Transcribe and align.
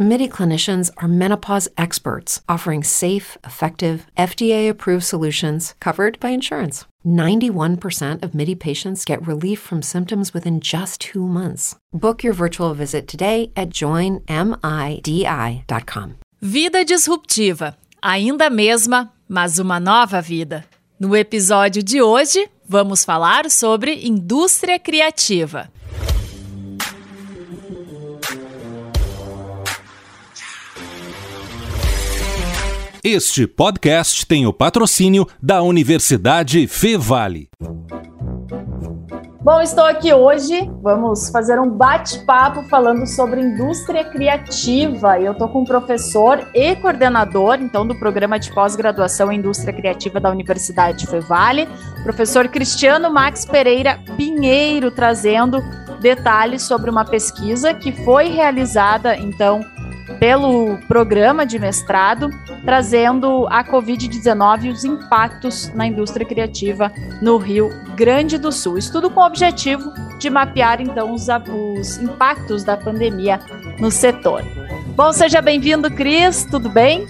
MIDI 0.00 0.28
clinicians 0.28 0.92
are 0.98 1.08
menopause 1.08 1.68
experts 1.76 2.40
offering 2.48 2.84
safe, 2.84 3.36
effective, 3.42 4.06
FDA 4.16 4.70
approved 4.70 5.02
solutions 5.02 5.74
covered 5.80 6.20
by 6.20 6.28
insurance. 6.28 6.84
91% 7.04 8.22
of 8.22 8.32
MIDI 8.32 8.54
patients 8.54 9.04
get 9.04 9.26
relief 9.26 9.58
from 9.58 9.82
symptoms 9.82 10.32
within 10.32 10.60
just 10.60 11.00
two 11.00 11.26
months. 11.26 11.74
Book 11.92 12.22
your 12.22 12.32
virtual 12.32 12.74
visit 12.74 13.08
today 13.08 13.50
at 13.56 13.70
joinmidi.com. 13.70 14.28
Vida 16.40 16.84
disruptiva. 16.84 17.76
Ainda 18.00 18.48
mesma, 18.48 19.12
mas 19.28 19.58
uma 19.58 19.80
nova 19.80 20.22
vida. 20.22 20.64
No 21.00 21.16
episódio 21.16 21.82
de 21.82 22.00
hoje, 22.00 22.48
vamos 22.68 23.04
falar 23.04 23.50
sobre 23.50 24.06
indústria 24.06 24.78
criativa. 24.78 25.68
Este 33.10 33.46
podcast 33.46 34.26
tem 34.26 34.46
o 34.46 34.52
patrocínio 34.52 35.26
da 35.42 35.62
Universidade 35.62 36.66
Fevale. 36.66 37.48
Bom, 39.40 39.62
estou 39.62 39.86
aqui 39.86 40.12
hoje. 40.12 40.70
Vamos 40.82 41.30
fazer 41.30 41.58
um 41.58 41.70
bate-papo 41.70 42.64
falando 42.64 43.06
sobre 43.06 43.40
indústria 43.40 44.04
criativa. 44.04 45.18
Eu 45.18 45.32
estou 45.32 45.48
com 45.48 45.62
um 45.62 45.64
professor 45.64 46.46
e 46.54 46.76
coordenador, 46.76 47.54
então, 47.62 47.86
do 47.86 47.98
programa 47.98 48.38
de 48.38 48.52
pós-graduação 48.52 49.32
em 49.32 49.38
indústria 49.38 49.72
criativa 49.72 50.20
da 50.20 50.28
Universidade 50.30 51.06
Fevale, 51.06 51.66
professor 52.02 52.46
Cristiano 52.48 53.10
Max 53.10 53.46
Pereira 53.46 53.98
Pinheiro, 54.18 54.90
trazendo 54.90 55.62
detalhes 55.98 56.60
sobre 56.60 56.90
uma 56.90 57.06
pesquisa 57.06 57.72
que 57.72 57.90
foi 58.04 58.28
realizada, 58.28 59.16
então, 59.16 59.64
pelo 60.18 60.78
programa 60.88 61.44
de 61.44 61.58
mestrado, 61.58 62.30
trazendo 62.64 63.46
a 63.48 63.62
Covid-19 63.64 64.64
e 64.64 64.70
os 64.70 64.84
impactos 64.84 65.72
na 65.74 65.86
indústria 65.86 66.26
criativa 66.26 66.92
no 67.20 67.36
Rio 67.36 67.70
Grande 67.94 68.38
do 68.38 68.50
Sul. 68.50 68.78
Estudo 68.78 69.10
com 69.10 69.20
o 69.20 69.26
objetivo 69.26 69.92
de 70.18 70.30
mapear, 70.30 70.80
então, 70.80 71.12
os, 71.12 71.26
os 71.28 71.98
impactos 71.98 72.64
da 72.64 72.76
pandemia 72.76 73.40
no 73.78 73.90
setor. 73.90 74.42
Bom, 74.96 75.12
seja 75.12 75.40
bem-vindo, 75.40 75.90
Cris, 75.90 76.44
tudo 76.44 76.68
bem? 76.68 77.06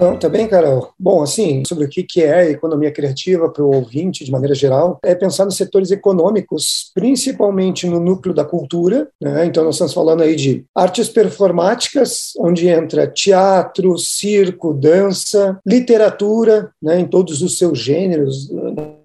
Não, 0.00 0.16
tá 0.16 0.28
bem, 0.28 0.46
Carol. 0.46 0.92
Bom, 0.98 1.22
assim, 1.22 1.64
sobre 1.64 1.84
o 1.84 1.88
que 1.88 2.22
é 2.22 2.50
economia 2.50 2.92
criativa 2.92 3.48
para 3.48 3.64
o 3.64 3.74
ouvinte, 3.74 4.24
de 4.24 4.30
maneira 4.30 4.54
geral, 4.54 4.98
é 5.02 5.12
pensar 5.12 5.44
nos 5.44 5.56
setores 5.56 5.90
econômicos, 5.90 6.92
principalmente 6.94 7.86
no 7.86 7.98
núcleo 7.98 8.32
da 8.32 8.44
cultura. 8.44 9.08
Né? 9.20 9.46
Então, 9.46 9.64
nós 9.64 9.74
estamos 9.74 9.92
falando 9.92 10.22
aí 10.22 10.36
de 10.36 10.64
artes 10.72 11.08
performáticas, 11.08 12.32
onde 12.38 12.68
entra 12.68 13.08
teatro, 13.08 13.98
circo, 13.98 14.72
dança, 14.72 15.58
literatura, 15.66 16.70
né, 16.80 17.00
em 17.00 17.06
todos 17.06 17.42
os 17.42 17.58
seus 17.58 17.78
gêneros, 17.78 18.48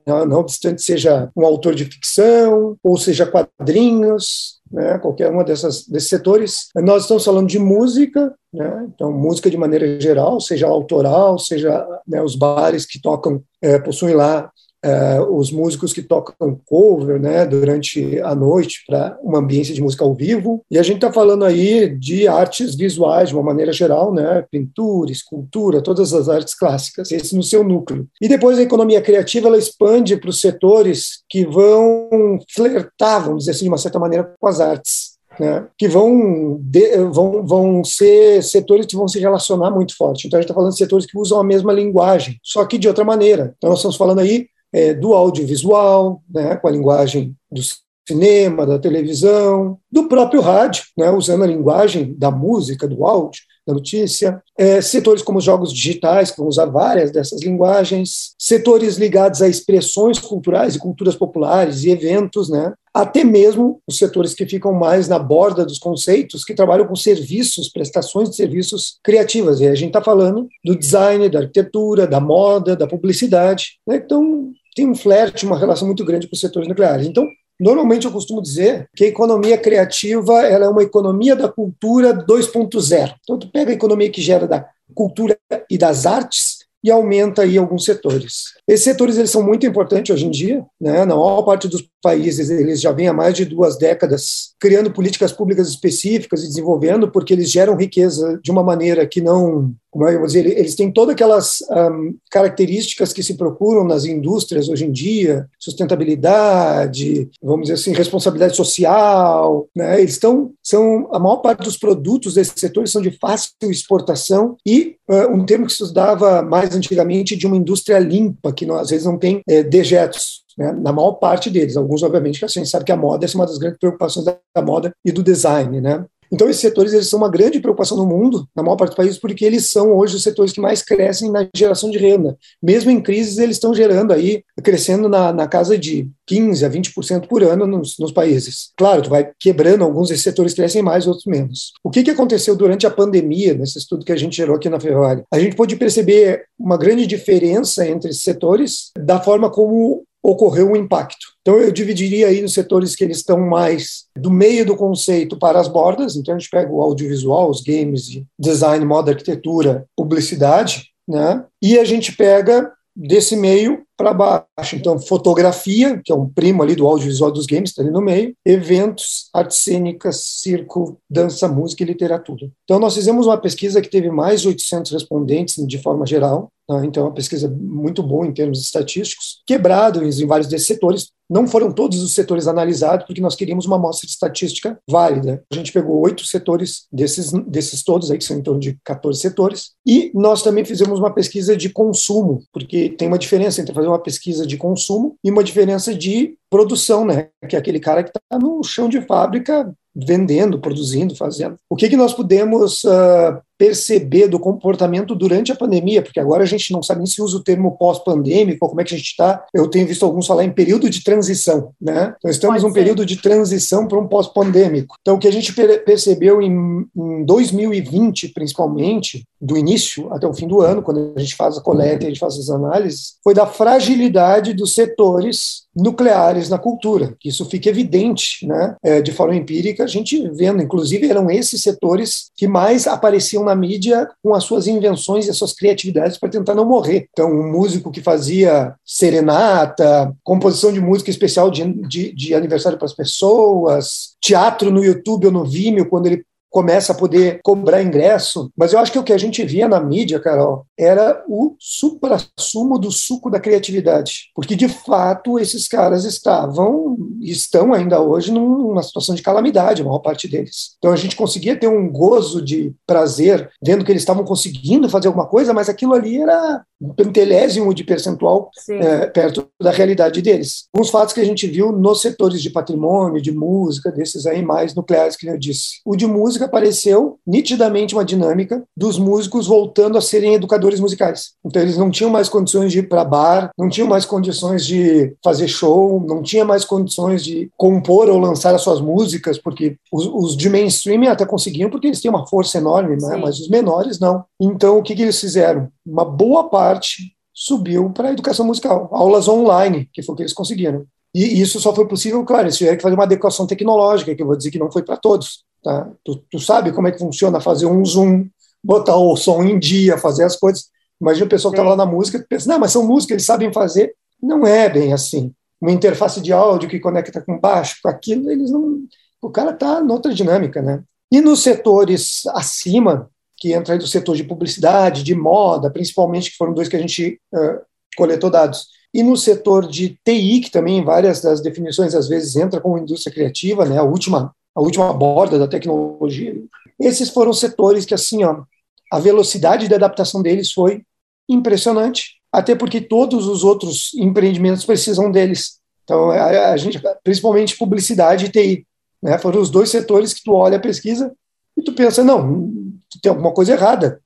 não 0.06 0.40
obstante 0.40 0.82
seja 0.82 1.30
um 1.36 1.46
autor 1.46 1.74
de 1.74 1.86
ficção, 1.86 2.76
ou 2.84 2.98
seja 2.98 3.26
quadrinhos, 3.26 4.62
né, 4.74 4.98
qualquer 4.98 5.30
uma 5.30 5.44
dessas, 5.44 5.88
desses 5.88 6.10
setores. 6.10 6.70
Nós 6.76 7.04
estamos 7.04 7.24
falando 7.24 7.48
de 7.48 7.60
música, 7.60 8.34
né, 8.52 8.88
então 8.94 9.12
música 9.12 9.50
de 9.50 9.56
maneira 9.56 10.02
geral, 10.02 10.42
seja 10.42 10.68
autoral, 10.68 11.38
seja 11.38 11.88
né, 12.08 12.22
os 12.24 12.36
bares 12.36 12.86
que 12.86 13.00
tocam, 13.00 13.44
é, 13.62 13.78
possuem 13.78 14.16
lá 14.16 14.52
uh, 14.84 15.36
os 15.36 15.52
músicos 15.52 15.94
que 15.94 16.02
tocam 16.02 16.60
cover 16.66 17.20
né, 17.20 17.46
durante 17.46 18.20
a 18.22 18.36
noite 18.36 18.84
para 18.86 19.18
uma 19.22 19.40
ambiência 19.40 19.74
de 19.74 19.82
música 19.82 20.04
ao 20.04 20.14
vivo. 20.14 20.64
E 20.70 20.78
a 20.78 20.84
gente 20.84 20.96
está 20.96 21.12
falando 21.12 21.46
aí 21.46 21.90
de 21.98 22.28
artes 22.28 22.76
visuais 22.76 23.30
de 23.30 23.36
uma 23.36 23.44
maneira 23.44 23.72
geral, 23.72 24.14
né, 24.14 24.46
pintura, 24.52 25.12
escultura, 25.12 25.82
todas 25.82 26.14
as 26.14 26.28
artes 26.28 26.54
clássicas, 26.54 27.12
esse 27.12 27.36
no 27.36 27.44
seu 27.44 27.64
núcleo. 27.64 28.08
E 28.22 28.28
depois 28.28 28.60
a 28.60 28.64
economia 28.64 29.02
criativa 29.02 29.48
ela 29.48 29.58
expande 29.58 30.18
para 30.18 30.30
os 30.30 30.42
setores 30.42 31.24
que 31.30 31.46
vão 31.46 32.40
flertar, 32.54 33.24
vamos 33.24 33.40
dizer 33.40 33.52
assim, 33.52 33.66
de 33.66 33.70
uma 33.70 33.78
certa 33.78 34.00
maneira, 34.00 34.34
com 34.40 34.48
as 34.48 34.60
artes. 34.60 35.14
Né, 35.40 35.66
que 35.76 35.88
vão, 35.88 36.60
de, 36.62 36.96
vão, 37.12 37.44
vão 37.44 37.84
ser 37.84 38.44
setores 38.44 38.86
que 38.86 38.96
vão 38.96 39.08
se 39.08 39.20
relacionar 39.20 39.72
muito 39.72 39.98
forte. 39.98 40.28
Então, 40.28 40.38
a 40.38 40.42
gente 40.42 40.46
está 40.46 40.54
falando 40.54 40.74
de 40.74 40.78
setores 40.78 41.08
que 41.08 41.18
usam 41.18 41.40
a 41.40 41.44
mesma 41.44 41.74
linguagem, 41.74 42.38
só 42.44 42.64
que 42.66 42.78
de 42.78 42.88
outra 42.88 43.04
maneira. 43.04 43.52
Então, 43.58 43.72
nós 43.72 43.80
estamos 43.80 43.98
falando 43.98 44.20
aí 44.20 44.46
é, 44.74 44.94
do 44.94 45.14
audiovisual, 45.14 46.22
né, 46.30 46.56
com 46.56 46.68
a 46.68 46.72
linguagem 46.72 47.36
do 47.52 47.62
cinema, 48.08 48.66
da 48.66 48.78
televisão, 48.78 49.78
do 49.92 50.08
próprio 50.08 50.42
rádio, 50.42 50.84
né, 50.98 51.10
usando 51.10 51.44
a 51.44 51.48
linguagem 51.48 52.14
da 52.18 52.30
música, 52.30 52.88
do 52.88 53.06
áudio, 53.06 53.42
da 53.66 53.74
notícia, 53.74 54.42
é, 54.58 54.82
setores 54.82 55.22
como 55.22 55.38
os 55.38 55.44
jogos 55.44 55.72
digitais, 55.72 56.32
que 56.32 56.38
vão 56.38 56.48
usar 56.48 56.66
várias 56.66 57.12
dessas 57.12 57.42
linguagens, 57.42 58.34
setores 58.38 58.98
ligados 58.98 59.42
a 59.42 59.48
expressões 59.48 60.20
culturais 60.20 60.76
e 60.76 60.80
culturas 60.80 61.16
populares 61.16 61.84
e 61.84 61.90
eventos, 61.90 62.50
né? 62.50 62.74
até 62.94 63.24
mesmo 63.24 63.82
os 63.88 63.98
setores 63.98 64.36
que 64.36 64.46
ficam 64.46 64.72
mais 64.72 65.08
na 65.08 65.18
borda 65.18 65.66
dos 65.66 65.80
conceitos, 65.80 66.46
que 66.46 66.54
trabalham 66.54 66.86
com 66.86 66.96
serviços, 66.96 67.70
prestações 67.70 68.30
de 68.30 68.36
serviços 68.36 69.00
criativas. 69.04 69.60
E 69.60 69.68
a 69.68 69.74
gente 69.74 69.90
está 69.90 70.02
falando 70.02 70.48
do 70.64 70.78
design, 70.78 71.28
da 71.28 71.40
arquitetura, 71.40 72.06
da 72.06 72.20
moda, 72.20 72.76
da 72.76 72.86
publicidade. 72.86 73.80
Né? 73.88 73.96
Então, 73.96 74.52
tem 74.76 74.90
um 74.90 74.96
flerte, 74.96 75.46
uma 75.46 75.58
relação 75.58 75.88
muito 75.88 76.04
grande 76.06 76.28
com 76.28 76.36
os 76.36 76.42
setores 76.42 76.68
nucleares. 76.68 77.08
Então, 77.08 77.28
Normalmente 77.60 78.06
eu 78.06 78.12
costumo 78.12 78.42
dizer 78.42 78.90
que 78.96 79.06
a 79.06 79.08
economia 79.08 79.58
criativa 79.58 80.42
ela 80.42 80.66
é 80.66 80.68
uma 80.68 80.84
economia 80.84 81.36
da 81.36 81.48
cultura 81.48 82.14
2.0. 82.14 83.14
Então, 83.22 83.38
tu 83.38 83.50
pega 83.52 83.72
a 83.72 83.76
economia 83.76 84.10
que 84.10 84.22
gera 84.22 84.48
da 84.48 84.68
cultura 84.94 85.38
e 85.70 85.78
das 85.78 86.06
artes 86.06 86.64
e 86.84 86.92
aumenta 86.92 87.44
aí 87.44 87.58
alguns 87.58 87.86
setores. 87.86 88.54
Esses 88.68 88.84
setores 88.84 89.18
eles 89.18 89.32
são 89.32 89.42
muito 89.42 89.66
importantes 89.66 90.14
hoje 90.14 90.26
em 90.26 90.32
dia, 90.32 90.66
né? 90.80 91.06
Na 91.06 91.16
maior 91.16 91.42
parte 91.44 91.68
dos 91.68 91.88
países 92.02 92.50
eles 92.50 92.82
já 92.82 92.92
vêm 92.92 93.08
há 93.08 93.14
mais 93.14 93.34
de 93.34 93.46
duas 93.46 93.78
décadas 93.78 94.54
criando 94.60 94.92
políticas 94.92 95.32
públicas 95.32 95.70
específicas 95.70 96.44
e 96.44 96.48
desenvolvendo, 96.48 97.10
porque 97.10 97.34
eles 97.34 97.50
geram 97.50 97.78
riqueza 97.78 98.38
de 98.44 98.52
uma 98.52 98.62
maneira 98.62 99.08
que 99.08 99.22
não, 99.22 99.74
como 99.94 100.08
é 100.08 100.16
eu 100.16 100.18
vou 100.18 100.26
dizer, 100.26 100.48
eles 100.48 100.74
têm 100.74 100.92
todas 100.92 101.14
aquelas 101.14 101.60
um, 101.70 102.16
características 102.32 103.14
que 103.14 103.22
se 103.22 103.36
procuram 103.36 103.84
nas 103.84 104.06
indústrias 104.06 104.68
hoje 104.68 104.86
em 104.86 104.92
dia, 104.92 105.48
sustentabilidade, 105.60 107.30
vamos 107.42 107.68
dizer 107.68 107.76
assim, 107.76 107.94
responsabilidade 107.94 108.56
social, 108.56 109.68
né? 109.76 110.02
Eles 110.02 110.14
estão, 110.14 110.52
são 110.64 111.08
a 111.14 111.20
maior 111.20 111.38
parte 111.38 111.64
dos 111.64 111.78
produtos 111.78 112.34
desses 112.34 112.60
setores 112.60 112.92
são 112.92 113.04
de 113.04 113.12
fácil 113.20 113.52
exportação 113.62 114.58
e 114.66 114.96
uh, 115.08 115.32
um 115.32 115.46
termo 115.46 115.68
que 115.68 115.74
se 115.74 115.84
usava 115.84 116.42
mais 116.42 116.76
antigamente 116.76 117.36
de 117.36 117.46
uma 117.46 117.56
indústria 117.56 118.00
limpa, 118.00 118.52
que 118.52 118.66
não, 118.66 118.76
às 118.76 118.90
vezes 118.90 119.06
não 119.06 119.20
tem 119.20 119.42
é, 119.48 119.62
dejetos 119.62 120.44
né, 120.58 120.72
na 120.72 120.92
maior 120.92 121.14
parte 121.14 121.50
deles. 121.50 121.78
Alguns, 121.78 122.02
obviamente, 122.02 122.40
que 122.40 122.46
a 122.46 122.48
gente 122.48 122.70
sabe 122.70 122.86
que 122.86 122.92
a 122.92 122.98
moda 122.98 123.26
é 123.26 123.30
uma 123.36 123.46
das 123.46 123.58
grandes 123.60 123.80
preocupações 123.80 124.26
da 124.26 124.62
moda 124.62 124.92
e 125.06 125.12
do 125.12 125.22
design, 125.22 125.80
né? 125.80 126.04
Então, 126.34 126.50
esses 126.50 126.62
setores 126.62 126.94
eles 126.94 127.08
são 127.08 127.20
uma 127.20 127.30
grande 127.30 127.60
preocupação 127.60 127.96
no 127.96 128.08
mundo, 128.08 128.48
na 128.56 128.64
maior 128.64 128.76
parte 128.76 128.90
dos 128.90 128.98
países, 128.98 129.20
porque 129.20 129.46
eles 129.46 129.70
são 129.70 129.96
hoje 129.96 130.16
os 130.16 130.24
setores 130.24 130.52
que 130.52 130.60
mais 130.60 130.82
crescem 130.82 131.30
na 131.30 131.48
geração 131.56 131.92
de 131.92 132.00
renda. 132.00 132.36
Mesmo 132.62 132.90
em 132.90 133.00
crises, 133.00 133.38
eles 133.38 133.58
estão 133.58 133.72
gerando 133.72 134.12
aí, 134.12 134.44
crescendo 134.64 135.08
na, 135.08 135.32
na 135.32 135.48
casa 135.48 135.78
de 135.78 136.10
15% 136.28 136.66
a 136.66 136.70
20% 136.70 137.28
por 137.28 137.44
ano 137.44 137.68
nos, 137.68 138.00
nos, 138.00 138.12
países. 138.12 138.72
Claro, 138.76 139.04
tu 139.04 139.10
vai 139.12 139.30
quebrando, 139.40 139.84
alguns 139.84 140.10
desses 140.10 140.24
setores 140.24 140.56
crescem 140.56 140.82
mais, 140.82 141.06
outros 141.06 141.26
menos. 141.28 141.74
O 141.84 141.92
que, 141.92 142.02
que 142.02 142.10
aconteceu 142.10 142.56
durante 142.56 142.88
a 142.88 142.92
pandemia, 142.92 143.54
nesse 143.54 143.78
estudo 143.78 144.04
que 144.04 144.12
a 144.12 144.16
gente 144.16 144.36
gerou 144.36 144.56
aqui 144.56 144.70
na 144.70 144.80
Ferrari? 144.80 145.24
A 145.32 145.40
gente 145.40 145.56
pôde 145.56 145.76
perceber 145.76 146.46
uma 146.58 146.78
grande 146.78 147.06
diferença 147.06 147.88
entre 147.88 148.10
esses 148.10 148.24
setores 148.24 148.92
da 148.98 149.20
forma 149.20 149.52
como 149.52 150.04
ocorreu 150.24 150.72
um 150.72 150.76
impacto. 150.76 151.28
Então, 151.42 151.60
eu 151.60 151.72
dividiria 151.72 152.28
aí 152.28 152.42
nos 152.42 152.54
setores 152.54 152.96
que 152.96 153.04
eles 153.04 153.18
estão 153.18 153.40
mais 153.40 154.06
do 154.18 154.32
meio 154.32 154.66
do 154.66 154.78
conceito 154.78 155.38
para 155.38 155.60
as 155.60 155.68
bordas. 155.68 156.16
Então, 156.16 156.34
a 156.34 156.40
gente 156.40 156.50
pega 156.50 156.72
o 156.72 156.82
audiovisual, 156.82 157.50
os 157.50 157.62
games, 157.62 158.22
design, 158.40 158.86
moda, 158.86 159.12
arquitetura, 159.12 159.86
publicidade, 159.98 160.92
né? 161.08 161.44
E 161.62 161.78
a 161.78 161.84
gente 161.84 162.16
pega 162.16 162.72
desse 162.96 163.36
meio 163.36 163.84
para 163.98 164.14
baixo. 164.14 164.76
Então, 164.76 165.00
fotografia, 165.00 166.00
que 166.04 166.12
é 166.12 166.16
um 166.16 166.30
primo 166.30 166.62
ali 166.62 166.76
do 166.76 166.88
audiovisual 166.88 167.32
dos 167.32 167.46
games, 167.46 167.72
está 167.72 167.82
ali 167.82 167.92
no 167.92 168.02
meio, 168.02 168.36
eventos, 168.46 169.30
artes 169.34 169.58
cênicas, 169.58 170.24
circo, 170.42 170.98
dança, 171.10 171.48
música 171.48 171.84
e 171.84 171.88
literatura. 171.88 172.50
Então, 172.64 172.80
nós 172.80 172.94
fizemos 172.94 173.26
uma 173.26 173.38
pesquisa 173.38 173.82
que 173.82 173.90
teve 173.90 174.10
mais 174.12 174.42
de 174.42 174.48
800 174.48 174.92
respondentes 174.92 175.56
de 175.68 175.78
forma 175.82 176.06
geral? 176.06 176.50
Então, 176.84 177.04
é 177.04 177.06
uma 177.08 177.14
pesquisa 177.14 177.50
muito 177.50 178.02
boa 178.02 178.26
em 178.26 178.34
termos 178.34 178.62
estatísticos, 178.62 179.42
quebrado 179.46 180.04
em 180.04 180.28
vários 180.28 180.48
desses 180.48 180.68
setores. 180.68 181.12
Não 181.30 181.48
foram 181.48 181.72
todos 181.72 182.02
os 182.02 182.14
setores 182.14 182.48
analisados, 182.48 183.06
porque 183.06 183.22
nós 183.22 183.36
queríamos 183.36 183.66
uma 183.66 183.76
amostra 183.76 184.06
de 184.06 184.14
estatística 184.14 184.80
válida. 184.90 185.44
A 185.52 185.56
gente 185.56 185.72
pegou 185.72 186.00
oito 186.02 186.26
setores 186.26 186.86
desses, 186.92 187.32
desses 187.48 187.84
todos, 187.84 188.12
aí, 188.12 188.18
que 188.18 188.24
são 188.24 188.38
em 188.38 188.42
torno 188.42 188.60
de 188.60 188.78
14 188.84 189.20
setores, 189.20 189.72
e 189.86 190.12
nós 190.14 190.42
também 190.42 190.64
fizemos 190.64 191.00
uma 191.00 191.14
pesquisa 191.14 191.56
de 191.58 191.70
consumo, 191.70 192.40
porque 192.52 192.90
tem 192.90 193.08
uma 193.08 193.18
diferença 193.18 193.62
entre 193.62 193.74
fazer 193.74 193.88
uma 193.88 194.02
pesquisa 194.02 194.46
de 194.46 194.58
consumo 194.58 195.18
e 195.24 195.32
uma 195.32 195.44
diferença 195.44 195.94
de 195.94 196.38
produção, 196.50 197.04
né? 197.04 197.30
Que 197.50 197.56
é 197.56 197.60
aquele 197.60 197.80
cara 197.80 198.04
que 198.04 198.10
está 198.10 198.40
no 198.40 198.64
chão 198.64 198.88
de 198.88 199.02
fábrica 199.02 199.74
vendendo, 199.96 200.60
produzindo, 200.60 201.16
fazendo. 201.16 201.56
O 201.70 201.76
que, 201.76 201.90
que 201.90 201.98
nós 201.98 202.14
podemos 202.14 202.84
uh, 202.84 203.40
perceber 203.64 204.28
do 204.28 204.38
comportamento 204.38 205.16
durante 205.16 205.50
a 205.50 205.56
pandemia? 205.56 206.02
Porque 206.02 206.20
agora 206.20 206.44
a 206.44 206.46
gente 206.46 206.74
não 206.74 206.84
sabe 206.84 207.00
nem 207.00 207.08
se 207.08 207.22
usa 207.22 207.38
o 207.38 207.44
termo 207.44 207.78
pós-pandêmico, 207.78 208.68
como 208.68 208.82
é 208.82 208.84
que 208.84 208.94
a 208.94 208.98
gente 208.98 209.12
está. 209.12 209.42
Eu 209.54 209.70
tenho 209.70 209.88
visto 209.88 210.04
alguns 210.04 210.28
falar 210.28 210.44
em 210.44 210.52
período 210.52 210.90
de 210.90 211.02
transição, 211.02 211.72
né? 211.80 212.14
Então 212.18 212.30
estamos 212.30 212.62
num 212.62 212.74
período 212.74 213.06
de 213.06 213.16
transição 213.16 213.88
para 213.88 213.98
um 213.98 214.06
pós-pandêmico. 214.06 214.98
Então 215.00 215.16
o 215.16 215.18
que 215.18 215.30
a 215.30 215.32
gente 215.32 215.54
percebeu 215.54 216.42
em, 216.42 216.86
em 216.94 217.24
2020, 217.24 218.34
principalmente, 218.34 219.24
do 219.40 219.58
início 219.58 220.12
até 220.12 220.28
o 220.28 220.34
fim 220.34 220.48
do 220.48 220.60
ano, 220.60 220.82
quando 220.82 221.14
a 221.16 221.20
gente 221.20 221.36
faz 221.36 221.58
a 221.58 221.62
coleta 221.62 222.04
e 222.04 222.08
a 222.08 222.10
gente 222.10 222.20
faz 222.20 222.38
as 222.38 222.50
análises, 222.50 223.16
foi 223.24 223.34
da 223.34 223.46
fragilidade 223.46 224.54
dos 224.54 224.74
setores 224.74 225.64
nucleares 225.76 226.50
na 226.50 226.58
cultura. 226.58 227.16
Isso 227.24 227.46
fica 227.46 227.70
evidente, 227.70 228.46
né? 228.46 228.76
É, 228.84 229.02
de 229.02 229.12
forma 229.12 229.36
empírica, 229.36 229.84
a 229.84 229.88
gente 229.88 230.30
vendo, 230.30 230.62
inclusive, 230.62 231.10
eram 231.10 231.30
esses 231.30 231.62
setores 231.62 232.32
que 232.36 232.48
mais 232.48 232.88
apareciam 232.88 233.44
na 233.44 233.53
mídia 233.56 234.10
com 234.22 234.34
as 234.34 234.44
suas 234.44 234.68
invenções 234.68 235.28
e 235.28 235.30
as 235.30 235.38
suas 235.38 235.54
criatividades 235.54 236.18
para 236.18 236.30
tentar 236.30 236.56
não 236.56 236.66
morrer. 236.66 237.08
Então, 237.12 237.32
um 237.32 237.52
músico 237.52 237.92
que 237.92 238.02
fazia 238.02 238.76
serenata, 238.86 240.14
composição 240.24 240.72
de 240.72 240.82
música 240.82 241.10
especial 241.10 241.50
de, 241.50 241.64
de, 241.88 242.14
de 242.14 242.36
aniversário 242.36 242.78
para 242.78 242.86
as 242.86 242.94
pessoas, 242.94 244.16
teatro 244.22 244.72
no 244.72 244.84
YouTube 244.84 245.28
ou 245.28 245.32
no 245.32 245.46
Vimeo, 245.46 245.90
quando 245.90 246.08
ele 246.08 246.26
começa 246.54 246.94
a 246.94 246.96
poder 246.96 247.40
cobrar 247.44 247.82
ingresso. 247.82 248.52
Mas 248.56 248.72
eu 248.72 248.80
acho 248.80 248.92
que 248.92 249.00
o 249.00 249.04
que 249.04 249.12
a 249.12 249.18
gente 249.18 249.44
via 249.44 249.68
na 249.68 249.80
mídia, 249.80 250.20
Carol, 250.20 250.68
era 250.78 251.24
o 251.28 251.56
supra-sumo 251.60 252.78
do 252.78 252.92
suco 252.92 253.32
da 253.32 253.40
criatividade. 253.40 254.30
Porque, 254.36 254.56
de 254.56 254.70
fato, 254.70 255.40
esses 255.40 255.68
caras 255.68 256.06
estavam, 256.06 256.96
estão 257.20 257.74
ainda 257.74 258.00
hoje, 258.00 258.32
numa 258.32 258.84
situação 258.84 259.16
de 259.16 259.24
calamidade, 259.24 259.82
a 259.82 259.86
maior 259.86 259.98
parte 259.98 260.28
deles. 260.28 260.76
Então 260.78 260.92
a 260.92 260.96
gente 260.96 261.16
conseguia 261.16 261.56
ter 261.56 261.68
um 261.68 261.92
gozo 261.92 262.40
de 262.40 262.72
prazer 262.86 263.50
vendo 263.60 263.84
que 263.84 263.92
eles 263.92 264.04
estavam 264.04 264.24
conseguindo 264.24 264.88
fazer 264.88 265.08
alguma 265.08 265.26
coisa, 265.26 265.54
mas 265.54 265.70
aquilo 265.70 265.96
ali 265.96 266.22
era 266.22 266.64
pentelésimo 266.96 267.74
de 267.74 267.84
percentual 267.84 268.50
é, 268.70 269.08
perto 269.08 269.48
da 269.62 269.72
realidade 269.72 270.22
deles. 270.22 270.66
Uns 270.76 270.90
fatos 270.90 271.14
que 271.14 271.22
a 271.22 271.26
gente 271.26 271.48
viu 271.48 271.72
nos 271.72 272.02
setores 272.02 272.42
de 272.42 272.50
patrimônio, 272.50 273.22
de 273.22 273.32
música, 273.32 273.92
desses 273.92 274.26
aí 274.26 274.42
mais 274.42 274.76
nucleares 274.76 275.16
que 275.16 275.28
eu 275.28 275.38
disse. 275.38 275.82
O 275.86 275.96
de 275.96 276.06
música 276.06 276.46
apareceu 276.46 277.18
nitidamente 277.26 277.94
uma 277.94 278.06
dinâmica 278.06 278.64
dos 278.76 278.98
músicos 278.98 279.48
voltando 279.48 279.98
a 279.98 280.02
serem 280.02 280.36
educadores 280.36 280.80
musicais. 280.80 281.34
Então 281.46 281.62
eles 281.62 281.78
não 281.78 281.90
tinham 281.90 282.10
mais 282.10 282.30
condições 282.30 282.72
de 282.72 282.80
ir 282.80 282.90
para 282.90 283.06
bar, 283.06 283.52
não 283.58 283.70
tinham 283.70 283.88
mais 283.88 284.06
condições 284.06 284.66
de 284.66 285.16
fazer 285.24 285.48
show, 285.48 286.04
não 286.08 286.22
tinha 286.22 286.44
mais 286.44 286.66
condições 286.66 287.24
de 287.24 287.50
compor 287.58 288.10
ou 288.10 288.20
lançar 288.20 288.54
as 288.54 288.62
suas 288.62 288.82
músicas, 288.82 289.38
porque 289.38 289.78
os, 289.92 290.06
os 290.08 290.38
de 290.38 290.50
mainstream 290.50 291.04
até 291.10 291.26
conseguiam 291.26 291.70
porque 291.70 291.88
eles 291.88 292.02
têm 292.02 292.10
uma 292.10 292.28
força 292.28 292.58
enorme, 292.58 292.98
né? 293.02 293.18
mas 293.18 293.40
os 293.40 293.50
menores 293.50 294.00
não. 294.00 294.24
Então 294.40 294.78
o 294.78 294.84
que, 294.84 294.96
que 294.96 295.02
eles 295.02 295.20
fizeram? 295.20 295.70
Uma 295.86 296.06
boa 296.06 296.50
parte 296.50 297.16
subiu 297.34 297.90
para 297.90 298.10
a 298.10 298.12
educação 298.12 298.46
musical, 298.46 298.90
aulas 298.92 299.28
online, 299.28 299.90
que 299.92 300.04
foi 300.04 300.14
o 300.14 300.16
que 300.16 300.24
eles 300.24 300.34
conseguiram. 300.34 300.86
E 301.14 301.42
isso 301.42 301.60
só 301.60 301.74
foi 301.74 301.88
possível, 301.88 302.24
claro, 302.26 302.46
eles 302.46 302.58
tiveram 302.58 302.78
que 302.78 302.84
fazer 302.84 302.96
uma 302.96 303.04
adequação 303.04 303.46
tecnológica, 303.46 304.16
que 304.16 304.22
eu 304.22 304.26
vou 304.26 304.36
dizer 304.36 304.50
que 304.50 304.58
não 304.58 304.72
foi 304.72 304.84
para 304.84 304.98
todos. 304.98 305.44
Tá? 305.64 305.90
Tu, 306.04 306.24
tu, 306.30 306.40
sabe 306.40 306.72
como 306.72 306.88
é 306.88 306.92
que 306.92 307.00
funciona 307.00 307.40
fazer 307.40 307.66
um 307.66 307.86
zoom, 307.86 308.28
botar 308.64 308.98
o 308.98 309.16
som 309.16 309.44
em 309.44 309.60
dia, 309.60 309.98
fazer 309.98 310.24
as 310.24 310.36
coisas. 310.36 310.70
Imagina 311.00 311.26
o 311.26 311.30
pessoal 311.30 311.52
que 311.52 311.60
está 311.60 311.70
lá 311.70 311.76
na 311.76 311.86
música 311.86 312.24
pensa, 312.28 312.50
não, 312.50 312.60
mas 312.60 312.72
são 312.72 312.86
músicas, 312.86 313.12
eles 313.12 313.26
sabem 313.26 313.54
fazer. 313.54 313.94
Não 314.22 314.46
é 314.46 314.70
bem 314.70 314.94
assim. 314.94 315.34
Uma 315.62 315.72
interface 315.72 316.20
de 316.20 316.34
áudio 316.34 316.68
que 316.68 316.80
conecta 316.80 317.22
com 317.22 317.40
baixo, 317.40 317.78
com 317.82 317.90
aquilo, 317.90 318.30
eles 318.32 318.50
não. 318.50 318.80
O 319.22 319.30
cara 319.30 319.52
está 319.52 319.82
noutra 319.82 320.14
dinâmica, 320.14 320.62
né? 320.62 320.84
E 321.12 321.22
nos 321.22 321.42
setores 321.42 322.24
acima, 322.30 323.10
que 323.44 323.52
entra 323.52 323.78
do 323.78 323.86
setor 323.86 324.16
de 324.16 324.24
publicidade, 324.24 325.04
de 325.04 325.14
moda, 325.14 325.70
principalmente, 325.70 326.32
que 326.32 326.38
foram 326.38 326.54
dois 326.54 326.70
que 326.70 326.78
a 326.78 326.80
gente 326.80 327.20
uh, 327.34 327.60
coletou 327.98 328.30
dados. 328.30 328.68
E 328.94 329.04
no 329.04 329.18
setor 329.18 329.68
de 329.68 330.00
TI, 330.02 330.40
que 330.40 330.50
também 330.50 330.82
várias 330.82 331.20
das 331.20 331.42
definições 331.42 331.94
às 331.94 332.08
vezes 332.08 332.38
entra 332.38 332.62
como 332.62 332.78
indústria 332.78 333.14
criativa, 333.14 333.66
né, 333.66 333.78
a 333.78 333.84
última 333.84 334.34
a 334.56 334.62
última 334.62 334.94
borda 334.94 335.38
da 335.38 335.46
tecnologia. 335.46 336.34
Esses 336.80 337.10
foram 337.10 337.34
setores 337.34 337.84
que 337.84 337.94
assim, 337.94 338.24
ó, 338.24 338.44
a 338.90 339.00
velocidade 339.00 339.68
de 339.68 339.74
adaptação 339.74 340.22
deles 340.22 340.54
foi 340.54 340.84
impressionante, 341.28 342.22
até 342.32 342.56
porque 342.56 342.80
todos 342.80 343.28
os 343.28 343.44
outros 343.44 343.94
empreendimentos 343.96 344.64
precisam 344.64 345.12
deles. 345.12 345.60
Então, 345.84 346.12
a, 346.12 346.52
a 346.52 346.56
gente, 346.58 346.82
principalmente 347.04 347.58
publicidade 347.58 348.28
e 348.28 348.30
TI, 348.30 348.66
né, 349.02 349.18
foram 349.18 349.42
os 349.42 349.50
dois 349.50 349.70
setores 349.70 350.14
que 350.14 350.24
tu 350.24 350.32
olha 350.32 350.56
a 350.56 350.62
pesquisa 350.62 351.14
e 351.58 351.62
tu 351.62 351.74
pensa, 351.74 352.04
não, 352.04 352.63
tem 353.02 353.10
alguma 353.10 353.32
coisa 353.32 353.54
errada. 353.54 354.02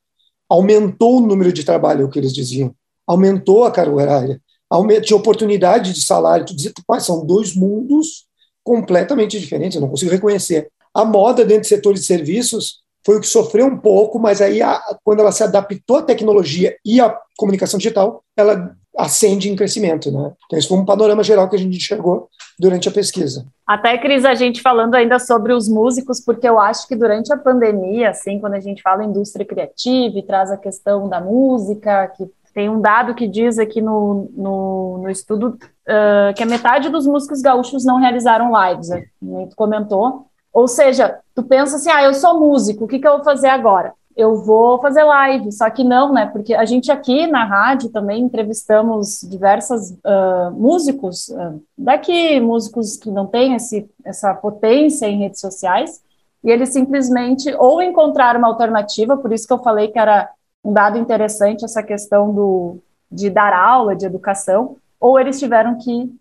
Aumentou 0.49 1.17
o 1.17 1.21
número 1.21 1.51
de 1.51 1.63
trabalho, 1.63 2.03
é 2.03 2.05
o 2.05 2.09
que 2.09 2.19
eles 2.19 2.33
diziam. 2.33 2.73
Aumentou 3.05 3.65
a 3.65 3.71
carga 3.71 3.95
horária. 3.95 4.41
de 5.03 5.13
oportunidade 5.13 5.93
de 5.93 6.01
salário. 6.01 6.45
Tu 6.45 6.55
dizia, 6.55 6.73
são 6.99 7.25
dois 7.25 7.55
mundos 7.55 8.27
completamente 8.63 9.39
diferentes, 9.39 9.75
eu 9.75 9.81
não 9.81 9.89
consigo 9.89 10.11
reconhecer. 10.11 10.69
A 10.93 11.05
moda 11.05 11.45
dentro 11.45 11.61
de 11.61 11.69
setores 11.69 12.01
de 12.01 12.05
serviços 12.07 12.81
foi 13.05 13.17
o 13.17 13.21
que 13.21 13.27
sofreu 13.27 13.65
um 13.65 13.77
pouco, 13.77 14.19
mas 14.19 14.41
aí 14.41 14.61
a, 14.61 14.81
quando 15.05 15.21
ela 15.21 15.31
se 15.31 15.41
adaptou 15.41 15.95
à 15.95 16.01
tecnologia 16.01 16.75
e 16.83 16.99
à 16.99 17.17
comunicação 17.37 17.77
digital, 17.77 18.21
ela 18.35 18.75
acende 18.97 19.49
em 19.49 19.55
crescimento. 19.55 20.11
Né? 20.11 20.31
Então, 20.45 20.59
esse 20.59 20.67
foi 20.67 20.77
um 20.77 20.85
panorama 20.85 21.23
geral 21.23 21.47
que 21.47 21.55
a 21.55 21.59
gente 21.59 21.77
enxergou 21.77 22.27
durante 22.59 22.89
a 22.89 22.91
pesquisa. 22.91 23.45
Até, 23.65 23.97
Cris, 23.97 24.25
a 24.25 24.33
gente 24.33 24.61
falando 24.61 24.95
ainda 24.95 25.19
sobre 25.19 25.53
os 25.53 25.69
músicos, 25.69 26.19
porque 26.19 26.47
eu 26.47 26.59
acho 26.59 26.87
que 26.87 26.95
durante 26.95 27.31
a 27.31 27.37
pandemia, 27.37 28.09
assim, 28.09 28.39
quando 28.39 28.55
a 28.55 28.59
gente 28.59 28.81
fala 28.81 29.03
indústria 29.03 29.45
criativa 29.45 30.17
e 30.17 30.23
traz 30.23 30.51
a 30.51 30.57
questão 30.57 31.07
da 31.07 31.21
música, 31.21 32.07
que 32.17 32.25
tem 32.53 32.69
um 32.69 32.81
dado 32.81 33.13
que 33.13 33.27
diz 33.27 33.59
aqui 33.59 33.79
no, 33.81 34.31
no, 34.35 34.97
no 35.03 35.09
estudo 35.11 35.49
uh, 35.49 36.33
que 36.35 36.41
a 36.41 36.47
metade 36.47 36.89
dos 36.89 37.05
músicos 37.05 37.39
gaúchos 37.39 37.85
não 37.85 37.99
realizaram 37.99 38.51
lives, 38.51 38.89
né? 38.89 39.05
tu 39.47 39.55
comentou. 39.55 40.25
Ou 40.51 40.67
seja, 40.67 41.19
tu 41.35 41.43
pensa 41.43 41.75
assim, 41.75 41.91
ah, 41.91 42.01
eu 42.01 42.15
sou 42.15 42.39
músico, 42.39 42.85
o 42.85 42.87
que, 42.87 42.97
que 42.97 43.07
eu 43.07 43.17
vou 43.17 43.23
fazer 43.23 43.49
agora? 43.49 43.93
Eu 44.17 44.43
vou 44.43 44.81
fazer 44.81 45.03
live, 45.03 45.51
só 45.51 45.69
que 45.69 45.83
não, 45.83 46.11
né? 46.11 46.25
Porque 46.25 46.55
a 46.55 46.65
gente 46.65 46.91
aqui 46.91 47.27
na 47.27 47.45
rádio 47.45 47.89
também 47.89 48.23
entrevistamos 48.23 49.21
diversos 49.21 49.91
uh, 49.91 50.51
músicos 50.53 51.29
uh, 51.29 51.63
daqui, 51.77 52.39
músicos 52.39 52.97
que 52.97 53.11
não 53.11 53.27
têm 53.27 53.53
esse, 53.53 53.87
essa 54.03 54.33
potência 54.33 55.05
em 55.05 55.19
redes 55.19 55.39
sociais, 55.39 56.01
e 56.43 56.49
eles 56.49 56.69
simplesmente 56.69 57.53
ou 57.59 57.79
encontraram 57.81 58.39
uma 58.39 58.47
alternativa, 58.47 59.15
por 59.15 59.31
isso 59.31 59.45
que 59.45 59.53
eu 59.53 59.59
falei 59.59 59.89
que 59.89 59.99
era 59.99 60.27
um 60.63 60.73
dado 60.73 60.97
interessante 60.97 61.63
essa 61.63 61.83
questão 61.83 62.33
do, 62.33 62.79
de 63.11 63.29
dar 63.29 63.53
aula, 63.53 63.95
de 63.95 64.05
educação, 64.05 64.77
ou 64.99 65.19
eles 65.19 65.39
tiveram 65.39 65.77
que 65.77 66.11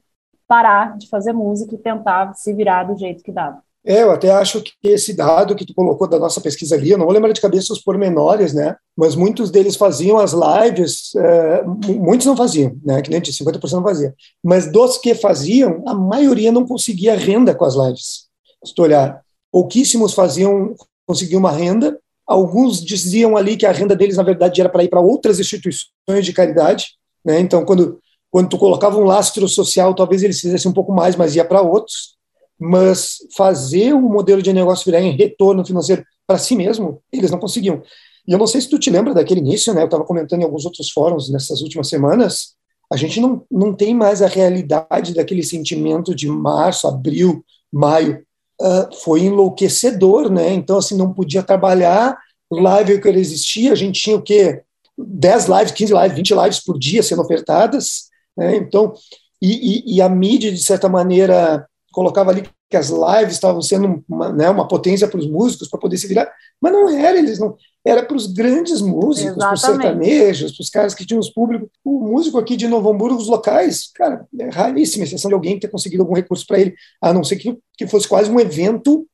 parar 0.47 0.97
de 0.99 1.09
fazer 1.09 1.32
música 1.32 1.75
e 1.75 1.78
tentar 1.78 2.35
se 2.35 2.52
virar 2.52 2.85
do 2.85 2.97
jeito 2.99 3.25
que 3.25 3.32
dava. 3.32 3.65
É, 3.88 4.02
eu 4.02 4.11
até 4.11 4.33
acho 4.33 4.61
que 4.61 4.73
esse 4.83 5.14
dado 5.14 5.55
que 5.55 5.64
tu 5.64 5.73
colocou 5.73 6.09
da 6.09 6.19
nossa 6.19 6.40
pesquisa 6.40 6.75
ali, 6.75 6.90
eu 6.90 6.99
não 6.99 7.05
vou 7.05 7.14
lembrar 7.14 7.33
de 7.33 7.40
cabeça 7.40 7.73
os 7.73 7.78
pormenores, 7.81 8.52
né? 8.52 8.75
Mas 8.97 9.14
muitos 9.14 9.49
deles 9.49 9.76
faziam 9.76 10.19
as 10.19 10.33
lives, 10.33 11.14
é, 11.14 11.62
muitos 11.62 12.26
não 12.26 12.37
faziam, 12.37 12.76
né? 12.85 13.00
Que 13.00 13.09
nem 13.09 13.21
de 13.21 13.33
50% 13.33 13.71
não 13.71 13.85
fazia. 13.85 14.12
Mas 14.43 14.73
dos 14.73 14.99
que 14.99 15.14
faziam, 15.14 15.85
a 15.87 15.95
maioria 15.95 16.50
não 16.50 16.66
conseguia 16.66 17.14
renda 17.14 17.55
com 17.55 17.64
as 17.64 17.76
lives. 17.76 18.26
Se 18.64 18.75
tu 18.75 18.83
olhar, 18.83 19.23
pouquíssimos 19.52 20.14
faziam, 20.14 20.75
conseguiam 21.07 21.38
uma 21.38 21.52
renda. 21.52 21.97
Alguns 22.26 22.85
diziam 22.85 23.37
ali 23.37 23.57
que 23.57 23.66
a 23.66 23.73
renda 23.73 23.95
deles, 23.95 24.16
na 24.16 24.25
verdade, 24.25 24.61
era 24.61 24.69
para 24.69 24.83
ir 24.83 24.88
para 24.88 25.00
outras 25.00 25.38
instituições 25.38 26.25
de 26.25 26.33
caridade, 26.33 26.87
né? 27.25 27.38
Então, 27.38 27.64
quando 27.64 28.00
quando 28.28 28.49
tu 28.49 28.59
colocava 28.59 28.99
um 28.99 29.05
lastro 29.05 29.49
social, 29.49 29.95
talvez 29.95 30.23
eles 30.23 30.40
fizessem 30.40 30.71
um 30.71 30.75
pouco 30.75 30.93
mais, 30.93 31.14
mas 31.14 31.37
ia 31.37 31.45
para 31.45 31.62
outros 31.62 32.15
mas 32.58 33.18
fazer 33.36 33.92
o 33.92 34.00
modelo 34.00 34.42
de 34.42 34.52
negócio 34.52 34.84
virar 34.84 35.00
em 35.00 35.16
retorno 35.16 35.64
financeiro 35.64 36.04
para 36.26 36.38
si 36.38 36.56
mesmo, 36.56 37.02
eles 37.12 37.30
não 37.30 37.38
conseguiam. 37.38 37.82
E 38.26 38.32
eu 38.32 38.38
não 38.38 38.46
sei 38.46 38.60
se 38.60 38.68
tu 38.68 38.78
te 38.78 38.90
lembra 38.90 39.14
daquele 39.14 39.40
início, 39.40 39.72
né? 39.72 39.82
Eu 39.82 39.86
estava 39.86 40.04
comentando 40.04 40.40
em 40.40 40.44
alguns 40.44 40.64
outros 40.64 40.90
fóruns 40.90 41.30
nessas 41.30 41.60
últimas 41.60 41.88
semanas. 41.88 42.54
A 42.92 42.96
gente 42.96 43.20
não, 43.20 43.44
não 43.50 43.72
tem 43.72 43.94
mais 43.94 44.22
a 44.22 44.26
realidade 44.26 45.14
daquele 45.14 45.42
sentimento 45.42 46.14
de 46.14 46.28
março, 46.28 46.88
abril, 46.88 47.44
maio. 47.72 48.25
Uh, 48.60 48.96
foi 49.02 49.20
enlouquecedor, 49.20 50.30
né? 50.30 50.52
Então, 50.54 50.78
assim, 50.78 50.96
não 50.96 51.12
podia 51.12 51.42
trabalhar, 51.42 52.18
live 52.50 53.00
que 53.00 53.08
existia, 53.08 53.72
a 53.72 53.76
gente 53.76 54.00
tinha 54.00 54.16
o 54.16 54.22
quê? 54.22 54.62
10 54.96 55.46
lives, 55.46 55.72
15 55.72 55.92
lives, 55.92 56.16
20 56.16 56.34
lives 56.34 56.60
por 56.60 56.78
dia 56.78 57.02
sendo 57.02 57.22
ofertadas, 57.22 58.08
né? 58.36 58.56
Então, 58.56 58.94
e, 59.40 59.92
e, 59.92 59.96
e, 59.96 60.02
a 60.02 60.08
mídia, 60.08 60.50
de 60.50 60.62
certa 60.62 60.88
maneira, 60.88 61.66
colocava 61.96 62.30
ali 62.30 62.46
que 62.68 62.76
as 62.76 62.90
lives 62.90 63.32
estavam 63.32 63.62
sendo 63.62 64.04
uma, 64.06 64.30
né, 64.30 64.50
uma 64.50 64.68
potência 64.68 65.08
para 65.08 65.18
os 65.18 65.26
músicos 65.26 65.66
para 65.66 65.80
poder 65.80 65.96
se 65.96 66.06
virar, 66.06 66.30
mas 66.60 66.70
não 66.70 66.90
era, 66.90 67.16
eles 67.16 67.38
não 67.38 67.56
era 67.82 68.04
para 68.04 68.14
os 68.14 68.26
grandes 68.26 68.82
músicos, 68.82 69.34
para 69.34 69.54
os 69.54 69.62
sertanejos, 69.62 70.54
para 70.54 70.62
os 70.62 70.68
caras 70.68 70.94
que 70.94 71.06
tinham 71.06 71.18
os 71.18 71.30
públicos. 71.30 71.70
O 71.82 72.00
músico 72.00 72.36
aqui 72.36 72.54
de 72.54 72.68
Novo 72.68 72.90
Hamburgo, 72.90 73.18
os 73.18 73.28
locais, 73.28 73.90
cara, 73.94 74.26
é 74.38 74.50
raríssima 74.50 75.04
exceção 75.04 75.30
de 75.30 75.34
alguém 75.34 75.58
ter 75.58 75.68
conseguido 75.68 76.02
algum 76.02 76.14
recurso 76.14 76.46
para 76.46 76.60
ele, 76.60 76.74
a 77.00 77.14
não 77.14 77.24
ser 77.24 77.36
que, 77.36 77.56
que 77.78 77.86
fosse 77.86 78.06
quase 78.06 78.30
um 78.30 78.38
evento 78.38 79.06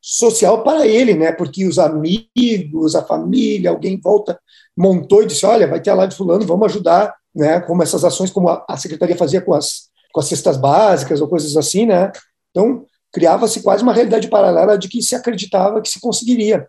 social 0.00 0.62
para 0.62 0.86
ele, 0.86 1.12
né? 1.12 1.32
Porque 1.32 1.66
os 1.66 1.78
amigos, 1.78 2.94
a 2.94 3.04
família, 3.04 3.68
alguém 3.68 4.00
volta, 4.00 4.40
montou 4.74 5.22
e 5.22 5.26
disse: 5.26 5.44
olha, 5.44 5.68
vai 5.68 5.80
ter 5.80 5.90
a 5.90 5.94
live 5.94 6.14
fulano, 6.14 6.46
vamos 6.46 6.70
ajudar, 6.70 7.14
né? 7.34 7.60
Como 7.60 7.82
essas 7.82 8.02
ações, 8.02 8.30
como 8.30 8.48
a, 8.48 8.64
a 8.66 8.78
secretaria 8.78 9.16
fazia 9.16 9.42
com 9.42 9.52
as, 9.52 9.90
com 10.10 10.20
as 10.20 10.26
cestas 10.26 10.56
básicas 10.56 11.20
ou 11.20 11.28
coisas 11.28 11.54
assim, 11.54 11.84
né? 11.84 12.10
Então, 12.50 12.84
criava-se 13.12 13.62
quase 13.62 13.82
uma 13.82 13.92
realidade 13.92 14.28
paralela 14.28 14.78
de 14.78 14.88
que 14.88 15.02
se 15.02 15.14
acreditava 15.14 15.80
que 15.80 15.88
se 15.88 16.00
conseguiria. 16.00 16.68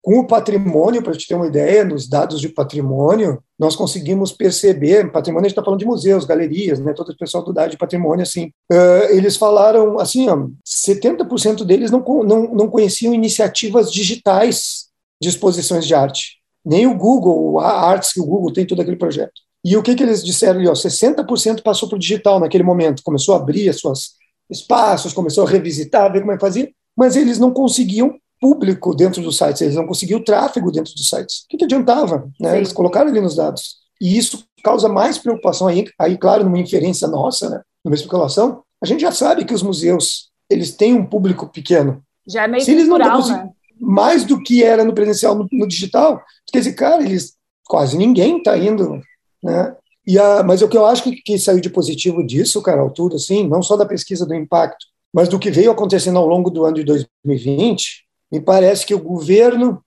Com 0.00 0.18
o 0.18 0.26
patrimônio, 0.26 1.00
para 1.00 1.12
te 1.12 1.28
ter 1.28 1.36
uma 1.36 1.46
ideia, 1.46 1.84
nos 1.84 2.08
dados 2.08 2.40
de 2.40 2.48
patrimônio, 2.48 3.40
nós 3.56 3.76
conseguimos 3.76 4.32
perceber, 4.32 5.12
patrimônio 5.12 5.46
a 5.46 5.48
gente 5.48 5.52
está 5.52 5.64
falando 5.64 5.78
de 5.78 5.86
museus, 5.86 6.24
galerias, 6.24 6.80
né, 6.80 6.92
todo 6.92 7.10
o 7.10 7.16
pessoal 7.16 7.44
do 7.44 7.52
dado 7.52 7.70
de 7.70 7.78
patrimônio, 7.78 8.24
assim, 8.24 8.46
uh, 8.72 9.10
eles 9.10 9.36
falaram, 9.36 10.00
assim, 10.00 10.28
ó, 10.28 10.48
70% 10.66 11.64
deles 11.64 11.92
não, 11.92 12.00
não, 12.24 12.52
não 12.52 12.68
conheciam 12.68 13.14
iniciativas 13.14 13.92
digitais 13.92 14.88
de 15.22 15.28
exposições 15.28 15.86
de 15.86 15.94
arte. 15.94 16.38
Nem 16.64 16.84
o 16.84 16.96
Google, 16.96 17.60
a 17.60 17.70
Arts, 17.70 18.12
que 18.12 18.20
o 18.20 18.26
Google 18.26 18.52
tem 18.52 18.66
todo 18.66 18.82
aquele 18.82 18.96
projeto. 18.96 19.40
E 19.64 19.76
o 19.76 19.82
que, 19.84 19.94
que 19.94 20.02
eles 20.02 20.24
disseram 20.24 20.58
ali? 20.58 20.68
Ó, 20.68 20.72
60% 20.72 21.62
passou 21.62 21.88
para 21.88 21.96
o 21.96 21.98
digital 21.98 22.40
naquele 22.40 22.64
momento, 22.64 23.04
começou 23.04 23.34
a 23.34 23.38
abrir 23.38 23.68
as 23.68 23.78
suas 23.78 24.20
espaços, 24.52 25.12
começou 25.12 25.46
a 25.46 25.50
revisitar, 25.50 26.12
ver 26.12 26.20
como 26.20 26.32
é 26.32 26.34
que 26.36 26.40
fazia, 26.40 26.70
mas 26.96 27.16
eles 27.16 27.38
não 27.38 27.50
conseguiam 27.52 28.14
público 28.40 28.94
dentro 28.94 29.22
dos 29.22 29.36
sites, 29.36 29.62
eles 29.62 29.76
não 29.76 29.86
conseguiam 29.86 30.22
tráfego 30.22 30.70
dentro 30.70 30.92
dos 30.94 31.08
sites. 31.08 31.44
O 31.44 31.48
que, 31.48 31.56
que 31.56 31.64
adiantava? 31.64 32.28
Né? 32.40 32.56
Eles 32.56 32.72
colocaram 32.72 33.08
ali 33.08 33.20
nos 33.20 33.36
dados. 33.36 33.76
E 34.00 34.18
isso 34.18 34.44
causa 34.64 34.88
mais 34.88 35.16
preocupação 35.16 35.68
aí, 35.68 35.86
aí 35.98 36.18
claro, 36.18 36.44
numa 36.44 36.58
inferência 36.58 37.06
nossa, 37.06 37.48
né? 37.48 37.60
numa 37.84 37.94
especulação. 37.94 38.62
A 38.82 38.86
gente 38.86 39.00
já 39.00 39.12
sabe 39.12 39.44
que 39.44 39.54
os 39.54 39.62
museus 39.62 40.30
eles 40.50 40.72
têm 40.72 40.94
um 40.94 41.06
público 41.06 41.46
pequeno. 41.46 42.02
Já 42.26 42.44
é 42.44 42.48
meio 42.48 42.64
Se 42.64 42.72
eles 42.72 42.88
cultural, 42.88 43.20
não 43.20 43.28
né? 43.28 43.50
mais 43.80 44.24
do 44.24 44.42
que 44.42 44.62
era 44.62 44.84
no 44.84 44.92
presencial, 44.92 45.34
no, 45.34 45.46
no 45.50 45.66
digital, 45.66 46.20
quer 46.52 46.58
dizer, 46.58 46.74
cara, 46.74 47.02
eles 47.02 47.34
quase 47.64 47.96
ninguém 47.96 48.38
está 48.38 48.56
indo, 48.56 49.00
né? 49.42 49.74
E 50.06 50.18
a, 50.18 50.42
mas 50.42 50.62
o 50.62 50.68
que 50.68 50.76
eu 50.76 50.84
acho 50.84 51.02
que, 51.04 51.16
que 51.16 51.38
saiu 51.38 51.60
de 51.60 51.70
positivo 51.70 52.26
disso, 52.26 52.62
Carol, 52.62 52.90
tudo 52.90 53.16
assim, 53.16 53.48
não 53.48 53.62
só 53.62 53.76
da 53.76 53.86
pesquisa 53.86 54.26
do 54.26 54.34
impacto, 54.34 54.86
mas 55.12 55.28
do 55.28 55.38
que 55.38 55.50
veio 55.50 55.70
acontecendo 55.70 56.18
ao 56.18 56.26
longo 56.26 56.50
do 56.50 56.64
ano 56.64 56.76
de 56.76 56.84
2020, 56.84 58.04
me 58.30 58.40
parece 58.40 58.86
que 58.86 58.94
o 58.94 59.02
governo, 59.02 59.82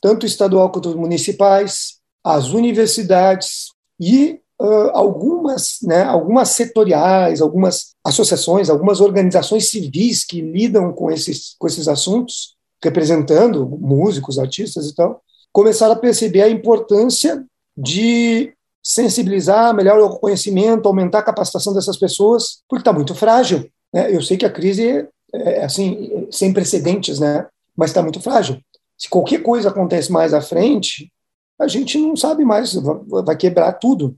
tanto 0.00 0.24
estadual 0.24 0.70
quanto 0.70 0.96
municipais, 0.96 1.98
as 2.24 2.50
universidades 2.50 3.72
e 4.00 4.40
uh, 4.60 4.90
algumas, 4.92 5.78
né, 5.82 6.02
algumas 6.04 6.50
setoriais, 6.50 7.40
algumas 7.40 7.94
associações, 8.04 8.70
algumas 8.70 9.00
organizações 9.00 9.68
civis 9.68 10.24
que 10.24 10.40
lidam 10.40 10.92
com 10.92 11.10
esses, 11.10 11.56
com 11.58 11.66
esses 11.66 11.88
assuntos, 11.88 12.56
representando 12.82 13.66
músicos, 13.66 14.38
artistas 14.38 14.86
e 14.86 14.94
tal, 14.94 15.20
começaram 15.52 15.94
a 15.94 15.98
perceber 15.98 16.42
a 16.42 16.48
importância 16.48 17.44
de 17.76 18.52
sensibilizar, 18.82 19.74
melhorar 19.74 20.04
o 20.04 20.18
conhecimento, 20.18 20.86
aumentar 20.86 21.18
a 21.18 21.22
capacitação 21.22 21.74
dessas 21.74 21.96
pessoas, 21.96 22.62
porque 22.68 22.80
está 22.80 22.92
muito 22.92 23.14
frágil. 23.14 23.68
Né? 23.92 24.14
Eu 24.14 24.22
sei 24.22 24.36
que 24.36 24.46
a 24.46 24.52
crise 24.52 25.08
é 25.34 25.64
assim 25.64 26.26
sem 26.30 26.52
precedentes, 26.52 27.18
né? 27.18 27.46
Mas 27.76 27.90
está 27.90 28.02
muito 28.02 28.20
frágil. 28.20 28.60
Se 28.96 29.08
qualquer 29.08 29.42
coisa 29.42 29.68
acontece 29.68 30.10
mais 30.10 30.34
à 30.34 30.40
frente, 30.40 31.12
a 31.60 31.68
gente 31.68 31.98
não 31.98 32.16
sabe 32.16 32.44
mais, 32.44 32.74
vai 33.24 33.36
quebrar 33.36 33.72
tudo. 33.74 34.16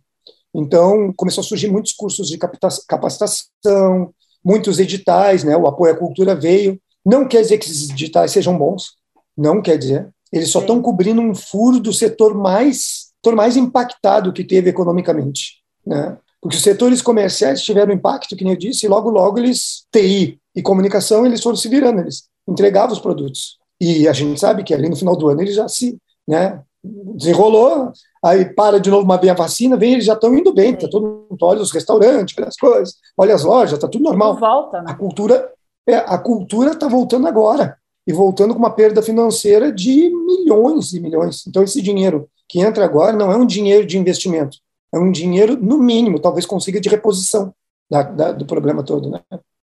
Então 0.55 1.13
começou 1.17 1.43
a 1.43 1.45
surgir 1.45 1.69
muitos 1.69 1.93
cursos 1.93 2.29
de 2.29 2.39
capacitação, 2.39 4.13
muitos 4.45 4.79
editais, 4.79 5.45
né? 5.45 5.57
O 5.57 5.67
apoio 5.67 5.93
à 5.93 5.97
cultura 5.97 6.35
veio. 6.35 6.81
Não 7.05 7.27
quer 7.27 7.43
dizer 7.43 7.59
que 7.59 7.67
esses 7.67 7.91
editais 7.91 8.31
sejam 8.31 8.57
bons, 8.57 8.93
não 9.37 9.61
quer 9.61 9.77
dizer. 9.77 10.09
Eles 10.33 10.51
só 10.51 10.61
estão 10.61 10.81
cobrindo 10.81 11.21
um 11.21 11.35
furo 11.35 11.81
do 11.81 11.93
setor 11.93 12.35
mais 12.35 13.00
setor 13.23 13.37
mais 13.37 13.57
impactado 13.57 14.33
que 14.33 14.43
teve 14.43 14.71
economicamente, 14.71 15.63
né? 15.87 16.17
Porque 16.41 16.57
os 16.57 16.63
setores 16.63 17.03
comerciais 17.03 17.63
tiveram 17.63 17.93
impacto, 17.93 18.35
que 18.35 18.45
nem 18.45 18.55
eu 18.55 18.59
disse, 18.59 18.87
e 18.87 18.89
logo, 18.89 19.11
logo 19.11 19.39
eles, 19.39 19.85
TI 19.93 20.41
e 20.57 20.63
comunicação, 20.63 21.27
eles 21.27 21.43
foram 21.43 21.57
se 21.57 21.69
virando, 21.69 22.01
eles 22.01 22.25
entregavam 22.49 22.95
os 22.95 22.99
produtos. 22.99 23.59
E 23.79 24.09
a 24.09 24.13
gente 24.13 24.41
sabe 24.41 24.65
que 24.65 24.73
ali 24.73 24.89
no 24.89 24.97
final 24.97 25.15
do 25.15 25.29
ano 25.29 25.43
eles 25.43 25.55
já 25.55 25.69
se, 25.69 25.99
né, 26.27 26.63
desenrolou, 26.83 27.93
aí 28.25 28.47
para 28.55 28.81
de 28.81 28.91
novo 28.91 29.05
uma 29.05 29.19
bem 29.19 29.29
a 29.29 29.35
vacina, 29.35 29.77
vem, 29.77 29.93
eles 29.93 30.07
já 30.07 30.15
estão 30.15 30.35
indo 30.35 30.53
bem, 30.53 30.75
tá 30.75 30.89
todo 30.89 31.27
mundo 31.31 31.39
olha 31.43 31.61
os 31.61 31.73
restaurantes, 31.73 32.35
olha 32.39 32.49
as 32.49 32.57
coisas, 32.57 32.95
olha 33.17 33.35
as 33.35 33.45
lojas, 33.45 33.79
tá 33.79 33.87
tudo 33.87 34.05
normal. 34.05 34.35
Tudo 34.35 34.41
volta, 34.41 34.83
né? 34.83 34.91
A 34.91 34.95
cultura, 34.95 35.53
é, 35.87 35.97
a 35.97 36.17
cultura 36.17 36.73
está 36.73 36.89
voltando 36.89 37.29
agora 37.29 37.77
e 38.07 38.13
voltando 38.13 38.55
com 38.55 38.59
uma 38.59 38.71
perda 38.71 39.03
financeira 39.03 39.71
de 39.71 40.11
milhões 40.11 40.95
e 40.95 41.01
milhões. 41.01 41.45
Então 41.47 41.63
esse 41.63 41.83
dinheiro 41.83 42.29
que 42.51 42.61
entra 42.61 42.85
agora 42.85 43.13
não 43.13 43.31
é 43.31 43.37
um 43.37 43.47
dinheiro 43.47 43.87
de 43.87 43.97
investimento, 43.97 44.59
é 44.93 44.99
um 44.99 45.13
dinheiro, 45.13 45.57
no 45.57 45.79
mínimo, 45.79 46.19
talvez 46.19 46.45
consiga 46.45 46.81
de 46.81 46.89
reposição 46.89 47.55
da, 47.89 48.03
da, 48.03 48.33
do 48.33 48.45
problema 48.45 48.83
todo. 48.83 49.09
Né? 49.09 49.21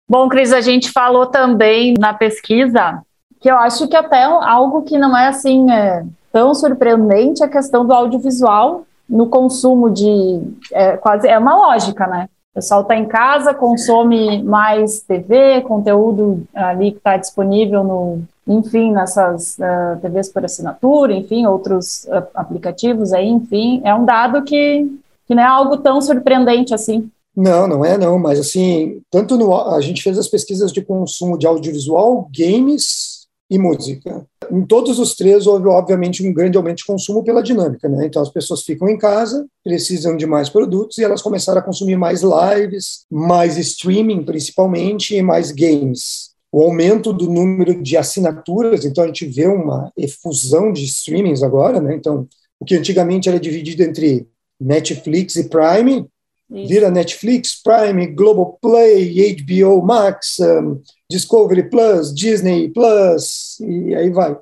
Bom, 0.09 0.28
Cris, 0.28 0.52
a 0.52 0.61
gente 0.61 0.93
falou 0.93 1.26
também 1.26 1.95
na 1.99 2.14
pesquisa 2.14 3.02
que 3.40 3.50
eu 3.50 3.57
acho 3.57 3.88
que 3.88 3.97
até 3.97 4.23
algo 4.23 4.83
que 4.83 4.97
não 4.97 5.16
é 5.16 5.26
assim 5.26 5.69
é, 5.71 6.05
tão 6.33 6.55
surpreendente 6.55 7.43
a 7.43 7.49
questão 7.49 7.85
do 7.85 7.93
audiovisual 7.93 8.87
no 9.09 9.28
consumo 9.28 9.90
de 9.90 10.40
é, 10.73 10.97
quase 10.97 11.26
é 11.26 11.37
uma 11.37 11.57
lógica, 11.57 12.07
né? 12.07 12.28
O 12.52 12.55
pessoal 12.55 12.83
está 12.83 12.97
em 12.97 13.05
casa, 13.05 13.52
consome 13.52 14.43
mais 14.43 15.00
TV, 15.00 15.61
conteúdo 15.62 16.45
ali 16.55 16.93
que 16.93 16.99
está 16.99 17.16
disponível 17.16 17.85
no, 17.85 18.23
enfim, 18.47 18.93
nessas 18.93 19.57
uh, 19.59 20.00
TVs 20.00 20.29
por 20.29 20.45
assinatura, 20.45 21.12
enfim, 21.12 21.47
outros 21.47 22.05
uh, 22.05 22.26
aplicativos 22.35 23.12
aí, 23.12 23.29
enfim, 23.29 23.81
é 23.85 23.93
um 23.93 24.05
dado 24.05 24.45
que, 24.45 24.87
que 25.26 25.35
não 25.35 25.43
é 25.43 25.47
algo 25.47 25.76
tão 25.79 26.00
surpreendente 26.00 26.73
assim. 26.73 27.11
Não, 27.37 27.67
não 27.67 27.85
é 27.85 27.99
não, 27.99 28.19
mas 28.19 28.38
assim, 28.38 29.00
tanto 29.11 29.37
no, 29.37 29.55
a 29.55 29.81
gente 29.81 30.03
fez 30.03 30.19
as 30.19 30.29
pesquisas 30.29 30.73
de 30.73 30.81
consumo 30.81 31.37
de 31.37 31.47
audiovisual, 31.47 32.31
games 32.35 33.26
e 33.50 33.59
música. 33.59 34.25
Em 34.50 34.65
todos 34.65 34.99
os 34.99 35.15
três 35.15 35.47
houve, 35.47 35.69
obviamente, 35.69 36.26
um 36.26 36.33
grande 36.33 36.57
aumento 36.57 36.79
de 36.79 36.87
consumo 36.87 37.23
pela 37.23 37.43
dinâmica, 37.43 37.88
né? 37.88 38.07
Então 38.07 38.23
as 38.23 38.31
pessoas 38.31 38.62
ficam 38.62 38.88
em 38.88 38.97
casa, 38.97 39.47
precisam 39.62 40.17
de 40.17 40.26
mais 40.26 40.49
produtos 40.49 40.99
e 40.99 41.05
elas 41.05 41.21
começaram 41.21 41.61
a 41.61 41.65
consumir 41.65 41.97
mais 41.97 42.23
lives, 42.23 43.05
mais 43.11 43.59
streaming, 43.59 44.25
principalmente, 44.25 45.15
e 45.15 45.23
mais 45.23 45.50
games 45.50 46.36
o 46.56 46.62
aumento 46.62 47.12
do 47.12 47.30
número 47.30 47.82
de 47.82 47.98
assinaturas, 47.98 48.86
então 48.86 49.04
a 49.04 49.06
gente 49.08 49.26
vê 49.26 49.46
uma 49.46 49.92
efusão 49.94 50.72
de 50.72 50.86
streamings 50.86 51.42
agora, 51.42 51.82
né? 51.82 51.94
Então, 51.94 52.26
o 52.58 52.64
que 52.64 52.75
antigamente 52.75 53.28
era 53.28 53.38
dividido 53.38 53.82
entre 53.82 54.26
Netflix 54.58 55.36
e 55.36 55.50
Prime, 55.50 56.06
Isso. 56.50 56.66
vira 56.66 56.90
Netflix, 56.90 57.60
Prime, 57.62 58.06
Globoplay, 58.06 59.34
HBO 59.34 59.82
Max, 59.82 60.38
um, 60.40 60.80
Discovery 61.10 61.68
Plus, 61.68 62.14
Disney 62.14 62.70
Plus, 62.70 63.60
e 63.60 63.94
aí 63.94 64.08
vai. 64.08 64.34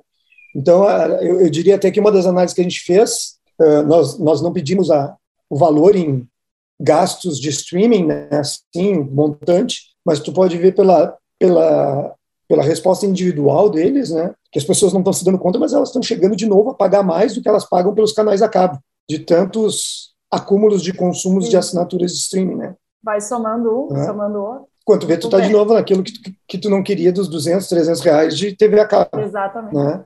Então, 0.54 0.88
eu, 1.20 1.40
eu, 1.40 1.50
diria 1.50 1.74
até 1.74 1.90
que 1.90 1.98
uma 1.98 2.12
das 2.12 2.26
análises 2.26 2.54
que 2.54 2.60
a 2.60 2.64
gente 2.64 2.78
fez, 2.82 3.38
uh, 3.60 3.82
nós, 3.82 4.20
nós 4.20 4.40
não 4.40 4.52
pedimos 4.52 4.88
a, 4.88 5.16
o 5.50 5.56
valor 5.56 5.96
em 5.96 6.24
gastos 6.80 7.40
de 7.40 7.48
streaming, 7.48 8.06
né, 8.06 8.28
assim, 8.30 9.00
montante, 9.00 9.80
mas 10.06 10.20
tu 10.20 10.32
pode 10.32 10.56
ver 10.56 10.76
pela, 10.76 11.18
pela, 11.44 12.14
pela 12.48 12.62
resposta 12.62 13.04
individual 13.04 13.68
deles, 13.68 14.10
né? 14.10 14.32
Que 14.50 14.58
as 14.58 14.64
pessoas 14.64 14.92
não 14.92 15.00
estão 15.00 15.12
se 15.12 15.24
dando 15.24 15.38
conta, 15.38 15.58
mas 15.58 15.74
elas 15.74 15.90
estão 15.90 16.02
chegando 16.02 16.34
de 16.34 16.46
novo 16.46 16.70
a 16.70 16.74
pagar 16.74 17.02
mais 17.02 17.34
do 17.34 17.42
que 17.42 17.48
elas 17.48 17.68
pagam 17.68 17.94
pelos 17.94 18.12
canais 18.12 18.40
a 18.40 18.48
cabo, 18.48 18.78
de 19.08 19.18
tantos 19.18 20.14
acúmulos 20.30 20.82
de 20.82 20.92
consumos 20.92 21.44
Sim. 21.44 21.50
de 21.50 21.56
assinaturas 21.56 22.12
de 22.12 22.18
streaming, 22.18 22.56
né? 22.56 22.74
Vai 23.02 23.20
somando 23.20 23.88
um, 23.90 23.96
é. 23.96 24.06
somando 24.06 24.38
outro. 24.38 24.68
Quanto 24.84 25.06
vê, 25.06 25.16
tu 25.16 25.26
está 25.26 25.40
de 25.40 25.50
novo 25.50 25.74
naquilo 25.74 26.02
que, 26.02 26.12
que 26.46 26.58
tu 26.58 26.68
não 26.68 26.82
queria 26.82 27.12
dos 27.12 27.28
200, 27.28 27.68
300 27.68 28.00
reais 28.00 28.36
de 28.36 28.54
TV 28.54 28.80
a 28.80 28.86
cabo. 28.86 29.18
Exatamente. 29.18 29.74
Né? 29.74 30.04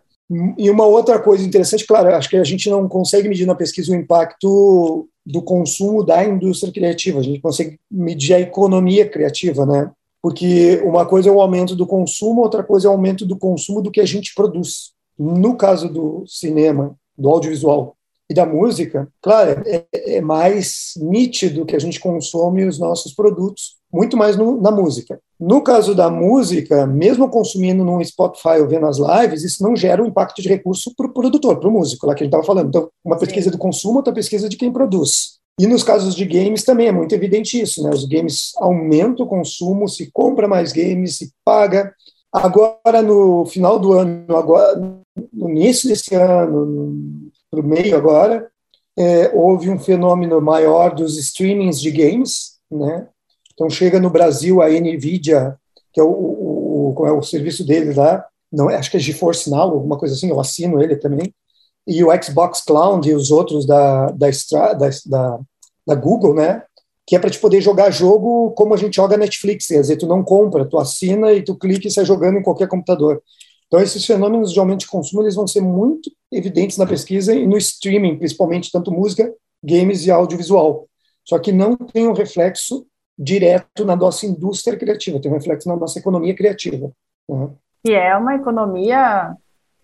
E 0.57 0.71
uma 0.71 0.85
outra 0.85 1.19
coisa 1.19 1.45
interessante, 1.45 1.87
claro, 1.87 2.15
acho 2.15 2.29
que 2.29 2.37
a 2.37 2.45
gente 2.45 2.69
não 2.69 2.87
consegue 2.89 3.29
medir 3.29 3.47
na 3.47 3.55
pesquisa 3.55 3.93
o 3.93 3.97
impacto 3.97 5.09
do 5.25 5.43
consumo 5.43 6.05
da 6.05 6.25
indústria 6.25 6.73
criativa, 6.73 7.19
a 7.19 7.23
gente 7.23 7.41
consegue 7.41 7.79
medir 7.91 8.35
a 8.35 8.41
economia 8.41 9.09
criativa, 9.09 9.65
né? 9.67 9.91
Porque 10.23 10.81
uma 10.85 11.07
coisa 11.07 11.29
é 11.29 11.33
o 11.33 11.41
aumento 11.41 11.77
do 11.77 11.87
consumo, 11.87 12.43
outra 12.43 12.63
coisa 12.63 12.87
é 12.87 12.91
o 12.91 12.93
aumento 12.93 13.25
do 13.25 13.37
consumo 13.37 13.81
do 13.81 13.91
que 13.91 14.01
a 14.01 14.07
gente 14.07 14.35
produz. 14.35 14.93
No 15.19 15.57
caso 15.57 15.89
do 15.89 16.25
cinema, 16.27 16.97
do 17.17 17.29
audiovisual, 17.29 17.97
e 18.31 18.35
da 18.35 18.45
música, 18.45 19.09
claro, 19.23 19.63
é, 19.65 19.87
é, 19.93 20.21
mais 20.21 20.93
nítido 20.99 21.65
que 21.65 21.75
a 21.75 21.79
gente 21.79 21.99
consome 21.99 22.65
os 22.65 22.79
nossos 22.79 23.15
produtos, 23.15 23.77
muito 23.91 24.19
mais 24.19 24.37
no, 24.37 24.61
na 24.61 24.71
música. 24.71 25.19
No 25.41 25.63
caso 25.63 25.95
da 25.95 26.11
música, 26.11 26.87
mesmo 26.87 27.29
consumindo 27.31 27.83
no 27.83 28.05
Spotify 28.05 28.61
ou 28.61 28.69
vendo 28.69 28.85
as 28.85 28.99
lives, 28.99 29.45
isso 29.45 29.63
não 29.63 29.75
gera 29.75 30.03
um 30.03 30.07
impacto 30.07 30.43
de 30.43 30.49
recurso 30.49 30.93
para 30.95 31.07
o 31.07 31.13
produtor, 31.13 31.59
para 31.59 31.69
o 31.69 31.73
músico, 31.73 32.07
lá 32.07 32.15
que 32.15 32.23
a 32.23 32.27
gente 32.27 32.35
estava 32.35 32.45
falando. 32.45 32.69
Então, 32.69 32.91
uma 33.03 33.17
pesquisa 33.17 33.51
do 33.51 33.57
consumo, 33.57 33.97
outra 33.97 34.13
pesquisa 34.13 34.47
de 34.47 34.59
quem 34.59 34.71
produz. 34.71 35.38
E 35.59 35.67
nos 35.67 35.83
casos 35.83 36.15
de 36.15 36.25
games 36.25 36.63
também 36.63 36.89
é 36.89 36.93
muito 36.93 37.15
evidente 37.15 37.61
isso, 37.61 37.83
né? 37.83 37.91
Os 37.91 38.05
games 38.05 38.53
aumentam 38.57 39.27
o 39.27 39.29
consumo, 39.29 39.89
se 39.89 40.11
compra 40.13 40.47
mais 40.47 40.73
games, 40.73 41.19
se 41.19 41.33
paga. 41.45 41.93
Agora, 42.33 43.03
no 43.03 43.45
final 43.47 43.79
do 43.79 43.93
ano, 43.93 44.37
agora, 44.37 44.77
no 45.33 45.51
início 45.51 45.89
desse 45.89 46.15
ano, 46.15 47.11
no 47.53 47.63
meio 47.63 47.97
agora, 47.97 48.49
é, 48.97 49.31
houve 49.35 49.71
um 49.71 49.79
fenômeno 49.79 50.41
maior 50.41 50.95
dos 50.95 51.19
streamings 51.19 51.81
de 51.81 51.91
games, 51.91 52.59
né? 52.71 53.09
Então 53.53 53.69
chega 53.69 53.99
no 53.99 54.11
Brasil 54.11 54.63
a 54.63 54.69
Nvidia, 54.69 55.57
que 55.93 56.01
é 56.01 56.03
o, 56.03 56.11
o, 56.11 56.95
o, 56.97 57.07
é 57.07 57.13
o 57.13 57.23
serviço 57.23 57.65
deles 57.67 57.97
lá, 57.97 58.25
não, 58.53 58.69
acho 58.69 58.91
que 58.91 58.97
é 58.97 59.01
GeForce 59.01 59.51
Now, 59.51 59.73
alguma 59.73 59.99
coisa 59.99 60.15
assim, 60.15 60.31
eu 60.31 60.41
assino 60.41 60.83
ele 60.83 60.97
também, 60.97 61.33
e 61.89 62.05
o 62.05 62.23
Xbox 62.23 62.61
Cloud 62.61 63.09
e 63.09 63.15
os 63.15 63.31
outros 63.31 63.67
da, 63.67 64.09
da, 64.09 64.29
da, 65.07 65.39
da, 65.87 65.95
Google, 65.95 66.35
né? 66.35 66.63
Que 67.07 67.17
é 67.17 67.19
para 67.19 67.31
te 67.31 67.39
poder 67.39 67.63
jogar 67.63 67.91
jogo 67.91 68.51
como 68.51 68.75
a 68.75 68.77
gente 68.77 68.97
joga 68.97 69.17
Netflix, 69.17 69.67
quer 69.67 69.81
dizer, 69.81 69.97
tu 69.97 70.07
não 70.07 70.23
compra, 70.23 70.67
tu 70.67 70.79
assina 70.79 71.33
e 71.33 71.43
tu 71.43 71.57
clica 71.57 71.89
e 71.89 71.91
sai 71.91 72.05
jogando 72.05 72.39
em 72.39 72.43
qualquer 72.43 72.69
computador. 72.69 73.23
Então, 73.67 73.81
esses 73.81 74.05
fenômenos 74.05 74.53
de 74.53 74.61
aumento 74.61 74.81
de 74.81 74.87
consumo 74.87 75.23
eles 75.23 75.35
vão 75.35 75.47
ser 75.47 75.63
muito 75.63 76.11
evidentes 76.31 76.77
na 76.77 76.87
pesquisa 76.87 77.35
e 77.35 77.47
no 77.47 77.57
streaming, 77.57 78.19
principalmente, 78.19 78.71
tanto 78.71 78.93
música, 78.93 79.33
games 79.65 80.05
e 80.07 80.11
audiovisual. 80.11 80.87
Só 81.25 81.39
que 81.39 81.53
não 81.53 81.75
tem 81.75 82.07
um 82.07 82.13
reflexo 82.13 82.87
direto 83.19 83.85
na 83.85 83.97
nossa 83.97 84.27
indústria 84.27 84.79
criativa, 84.79 85.21
tem 85.21 85.31
um 85.31 85.35
reflexo 85.35 85.69
na 85.69 85.77
nossa 85.77 85.99
economia 85.99 86.35
criativa. 86.35 86.91
Né? 87.29 87.49
E 87.85 87.93
é 87.93 88.17
uma 88.17 88.35
economia, 88.35 89.35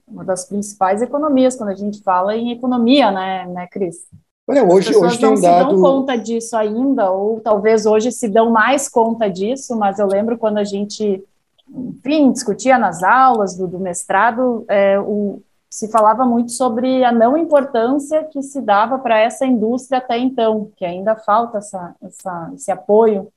uma 0.07 0.25
das 0.25 0.47
principais 0.47 1.03
economias, 1.03 1.57
quando 1.57 1.71
a 1.71 1.75
gente 1.75 2.03
fala 2.03 2.37
em 2.37 2.53
economia, 2.53 3.11
né, 3.11 3.47
né 3.47 3.67
Cris? 3.71 4.07
Olha, 4.47 4.63
hoje, 4.63 4.95
hoje 4.95 5.19
tem 5.19 5.29
um 5.29 5.41
dado... 5.41 5.43
não 5.43 5.71
se 5.71 5.75
dão 5.75 5.81
conta 5.81 6.19
disso 6.19 6.57
ainda, 6.57 7.11
ou 7.11 7.41
talvez 7.41 7.87
hoje 7.87 8.13
se 8.13 8.29
dão 8.29 8.51
mais 8.51 8.89
conta 8.89 9.31
disso, 9.31 9.75
mas 9.77 9.99
eu 9.99 10.07
lembro 10.07 10.37
quando 10.37 10.59
a 10.59 10.65
gente 10.65 11.25
enfim, 11.69 12.31
discutia 12.31 12.79
nas 12.79 13.03
aulas 13.03 13.57
do, 13.57 13.67
do 13.67 13.79
mestrado, 13.79 14.65
é, 14.69 14.99
o, 15.01 15.41
se 15.71 15.89
falava 15.91 16.25
muito 16.25 16.53
sobre 16.53 17.05
a 17.05 17.11
não 17.11 17.37
importância 17.37 18.25
que 18.25 18.43
se 18.43 18.61
dava 18.61 18.99
para 18.99 19.19
essa 19.19 19.47
indústria 19.47 19.99
até 19.99 20.19
então, 20.19 20.71
que 20.77 20.85
ainda 20.85 21.17
falta 21.17 21.59
essa, 21.59 21.95
essa, 22.03 22.53
esse 22.55 22.71
apoio. 22.71 23.29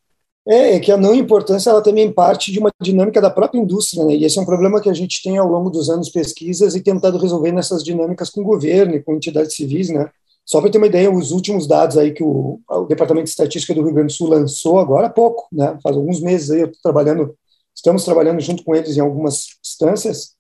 É, 0.48 0.76
é, 0.76 0.80
que 0.80 0.92
a 0.92 0.98
não 0.98 1.14
importância 1.14 1.70
ela 1.70 1.82
também 1.82 2.12
parte 2.12 2.52
de 2.52 2.60
uma 2.60 2.72
dinâmica 2.82 3.20
da 3.20 3.30
própria 3.30 3.60
indústria, 3.60 4.06
né? 4.06 4.16
E 4.16 4.24
esse 4.24 4.40
é 4.40 4.42
um 4.42 4.46
problema 4.46 4.80
que 4.80 4.90
a 4.90 4.94
gente 4.94 5.22
tem 5.22 5.38
ao 5.38 5.48
longo 5.48 5.70
dos 5.70 5.90
anos 5.90 6.10
pesquisas 6.10 6.74
e 6.74 6.82
tentado 6.82 7.18
resolver 7.18 7.52
nessas 7.52 7.84
dinâmicas 7.84 8.30
com 8.30 8.42
o 8.42 8.46
governo 8.46 8.96
e 8.96 9.04
com 9.04 9.16
entidades 9.16 9.56
civis, 9.56 9.90
né? 9.90 10.10
Só 10.46 10.62
para 10.62 10.70
ter 10.70 10.78
uma 10.78 10.88
ideia, 10.88 11.12
os 11.12 11.32
últimos 11.32 11.68
dados 11.68 11.98
aí 11.98 12.14
que 12.14 12.24
o, 12.24 12.62
o 12.70 12.86
Departamento 12.86 13.26
de 13.26 13.32
Estatística 13.32 13.74
do 13.74 13.84
Rio 13.84 13.94
Grande 13.94 14.14
do 14.14 14.18
Sul 14.18 14.30
lançou 14.30 14.80
agora 14.80 15.08
há 15.08 15.10
pouco, 15.10 15.48
né? 15.52 15.78
Faz 15.84 15.98
alguns 15.98 16.22
meses 16.22 16.50
aí 16.52 16.62
eu 16.62 16.68
estou 16.68 16.82
trabalhando 16.82 17.36
estamos 17.76 18.04
trabalhando 18.04 18.42
junto 18.42 18.64
com 18.64 18.76
eles 18.76 18.98
em 18.98 19.02
algumas 19.02 19.48
instâncias, 19.64 20.36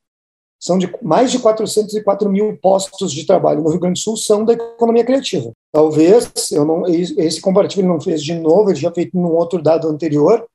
são 0.59 0.77
de 0.77 0.91
mais 1.01 1.31
de 1.31 1.39
404 1.39 2.29
mil 2.29 2.57
postos 2.57 3.11
de 3.11 3.25
trabalho 3.25 3.61
no 3.61 3.69
Rio 3.69 3.79
Grande 3.79 3.99
do 3.99 4.03
Sul 4.03 4.17
são 4.17 4.43
da 4.43 4.53
economia 4.53 5.05
criativa. 5.05 5.51
Talvez, 5.71 6.31
eu 6.51 6.65
não, 6.65 6.87
esse 6.87 7.39
comparativo 7.39 7.81
ele 7.81 7.87
não 7.87 8.01
fez 8.01 8.23
de 8.23 8.33
novo, 8.33 8.69
ele 8.69 8.79
já 8.79 8.91
fez 8.91 9.09
num 9.13 9.27
outro 9.27 9.61
dado 9.61 9.87
anterior, 9.87 10.45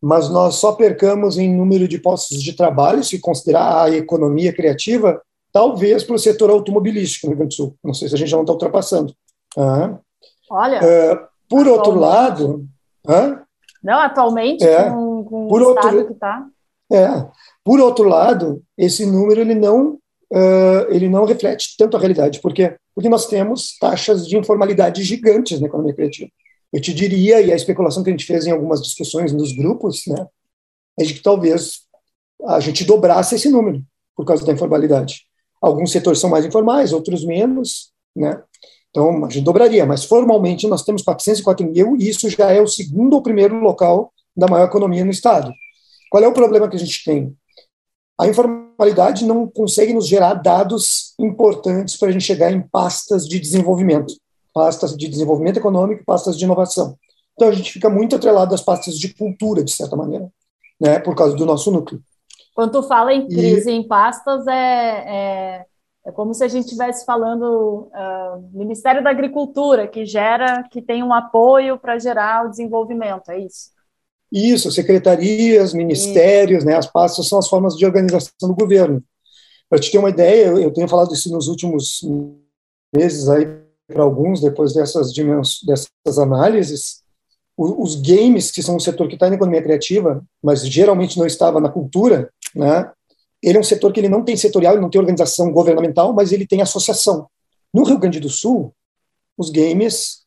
mas 0.00 0.28
nós 0.28 0.56
só 0.56 0.72
percamos 0.72 1.38
em 1.38 1.52
número 1.52 1.88
de 1.88 1.98
postos 1.98 2.42
de 2.42 2.52
trabalho, 2.52 3.02
se 3.02 3.18
considerar 3.18 3.84
a 3.84 3.90
economia 3.90 4.52
criativa, 4.52 5.20
talvez 5.52 6.04
para 6.04 6.16
o 6.16 6.18
setor 6.18 6.50
automobilístico 6.50 7.26
no 7.26 7.32
Rio 7.32 7.38
Grande 7.38 7.56
do 7.56 7.56
Sul. 7.56 7.76
Não 7.82 7.94
sei 7.94 8.08
se 8.08 8.14
a 8.14 8.18
gente 8.18 8.30
já 8.30 8.36
não 8.36 8.44
está 8.44 8.52
ultrapassando. 8.52 9.14
Olha. 10.50 10.80
Uh, 10.80 11.18
por 11.48 11.66
outro 11.66 11.94
lado. 11.94 12.66
Não, 13.82 13.98
atualmente, 13.98 14.64
é. 14.64 14.88
com 14.88 15.12
com 15.32 15.48
por 15.48 15.62
o 15.62 15.68
outro, 15.68 15.88
estado 15.88 16.06
que 16.06 16.12
está. 16.12 16.46
É. 16.92 17.26
Por 17.64 17.80
outro 17.80 18.08
lado, 18.08 18.62
esse 18.76 19.06
número 19.06 19.40
ele 19.40 19.54
não 19.54 19.94
uh, 20.32 20.86
ele 20.90 21.08
não 21.08 21.24
reflete 21.24 21.76
tanto 21.78 21.96
a 21.96 22.00
realidade, 22.00 22.40
porque 22.40 22.76
porque 22.94 23.08
nós 23.08 23.26
temos 23.26 23.76
taxas 23.78 24.26
de 24.26 24.36
informalidade 24.36 25.02
gigantes 25.02 25.60
na 25.60 25.66
economia 25.66 25.94
criativa. 25.94 26.30
Eu 26.72 26.80
te 26.80 26.92
diria, 26.92 27.40
e 27.40 27.52
a 27.52 27.56
especulação 27.56 28.02
que 28.02 28.10
a 28.10 28.12
gente 28.12 28.26
fez 28.26 28.46
em 28.46 28.50
algumas 28.50 28.82
discussões 28.82 29.32
nos 29.32 29.52
grupos, 29.52 30.02
né, 30.06 30.26
é 30.98 31.04
de 31.04 31.14
que 31.14 31.22
talvez 31.22 31.80
a 32.46 32.60
gente 32.60 32.84
dobrasse 32.84 33.34
esse 33.34 33.48
número 33.48 33.82
por 34.16 34.26
causa 34.26 34.44
da 34.44 34.52
informalidade. 34.52 35.22
Alguns 35.60 35.92
setores 35.92 36.18
são 36.18 36.30
mais 36.30 36.44
informais, 36.44 36.92
outros 36.92 37.24
menos, 37.24 37.92
né? 38.14 38.42
Então, 38.90 39.24
a 39.24 39.28
gente 39.30 39.44
dobraria, 39.44 39.86
mas 39.86 40.04
formalmente 40.04 40.66
nós 40.66 40.82
temos 40.82 41.02
404 41.02 41.66
mil 41.66 41.96
e 41.96 42.08
isso 42.08 42.28
já 42.28 42.50
é 42.50 42.60
o 42.60 42.66
segundo 42.66 43.14
ou 43.14 43.22
primeiro 43.22 43.58
local 43.58 44.12
da 44.36 44.46
maior 44.46 44.66
economia 44.66 45.04
no 45.04 45.10
Estado. 45.10 45.52
Qual 46.10 46.22
é 46.22 46.28
o 46.28 46.32
problema 46.32 46.68
que 46.68 46.76
a 46.76 46.78
gente 46.78 47.02
tem? 47.04 47.34
A 48.22 48.28
informalidade 48.28 49.24
não 49.24 49.48
consegue 49.48 49.92
nos 49.92 50.06
gerar 50.06 50.34
dados 50.34 51.12
importantes 51.18 51.96
para 51.96 52.08
a 52.08 52.12
gente 52.12 52.24
chegar 52.24 52.52
em 52.52 52.62
pastas 52.62 53.26
de 53.26 53.40
desenvolvimento, 53.40 54.14
pastas 54.54 54.96
de 54.96 55.08
desenvolvimento 55.08 55.56
econômico, 55.56 56.04
pastas 56.06 56.38
de 56.38 56.44
inovação. 56.44 56.96
Então 57.32 57.48
a 57.48 57.52
gente 57.52 57.72
fica 57.72 57.90
muito 57.90 58.14
atrelado 58.14 58.54
às 58.54 58.60
pastas 58.60 58.96
de 58.96 59.12
cultura, 59.12 59.64
de 59.64 59.72
certa 59.72 59.96
maneira, 59.96 60.30
né, 60.80 61.00
por 61.00 61.16
causa 61.16 61.34
do 61.34 61.44
nosso 61.44 61.72
núcleo. 61.72 62.00
Quando 62.54 62.70
tu 62.70 62.84
fala 62.84 63.12
em 63.12 63.26
crise 63.26 63.68
e... 63.68 63.74
em 63.74 63.88
pastas, 63.88 64.46
é, 64.46 64.52
é, 64.54 65.66
é, 66.06 66.12
como 66.12 66.32
se 66.32 66.44
a 66.44 66.48
gente 66.48 66.66
estivesse 66.66 67.04
falando 67.04 67.88
uh, 67.90 68.50
Ministério 68.56 69.02
da 69.02 69.10
Agricultura, 69.10 69.88
que 69.88 70.04
gera, 70.04 70.62
que 70.70 70.80
tem 70.80 71.02
um 71.02 71.12
apoio 71.12 71.76
para 71.76 71.98
gerar 71.98 72.46
o 72.46 72.50
desenvolvimento, 72.50 73.32
é 73.32 73.40
isso? 73.40 73.71
Isso, 74.32 74.72
secretarias, 74.72 75.74
ministérios, 75.74 76.64
né, 76.64 76.74
as 76.74 76.86
pastas 76.86 77.28
são 77.28 77.38
as 77.38 77.48
formas 77.48 77.76
de 77.76 77.84
organização 77.84 78.48
do 78.48 78.54
governo. 78.54 79.04
Para 79.68 79.78
te 79.78 79.90
ter 79.90 79.98
uma 79.98 80.08
ideia, 80.08 80.46
eu, 80.46 80.72
tenho 80.72 80.88
falado 80.88 81.12
isso 81.12 81.30
nos 81.30 81.48
últimos 81.48 82.00
meses 82.94 83.28
aí 83.28 83.46
para 83.86 84.02
alguns, 84.02 84.40
depois 84.40 84.72
dessas, 84.72 85.12
dessas 85.12 86.18
análises, 86.18 87.02
os 87.56 87.96
games, 87.96 88.50
que 88.50 88.62
são 88.62 88.76
um 88.76 88.80
setor 88.80 89.06
que 89.06 89.14
está 89.14 89.28
na 89.28 89.36
economia 89.36 89.62
criativa, 89.62 90.24
mas 90.42 90.66
geralmente 90.66 91.18
não 91.18 91.26
estava 91.26 91.60
na 91.60 91.68
cultura, 91.68 92.30
né? 92.54 92.90
Ele 93.42 93.58
é 93.58 93.60
um 93.60 93.64
setor 93.64 93.92
que 93.92 94.00
ele 94.00 94.08
não 94.08 94.24
tem 94.24 94.36
setorial, 94.36 94.80
não 94.80 94.88
tem 94.88 95.00
organização 95.00 95.52
governamental, 95.52 96.12
mas 96.12 96.32
ele 96.32 96.46
tem 96.46 96.62
associação. 96.62 97.26
No 97.74 97.84
Rio 97.84 97.98
Grande 97.98 98.20
do 98.20 98.28
Sul, 98.28 98.72
os 99.36 99.50
games, 99.50 100.21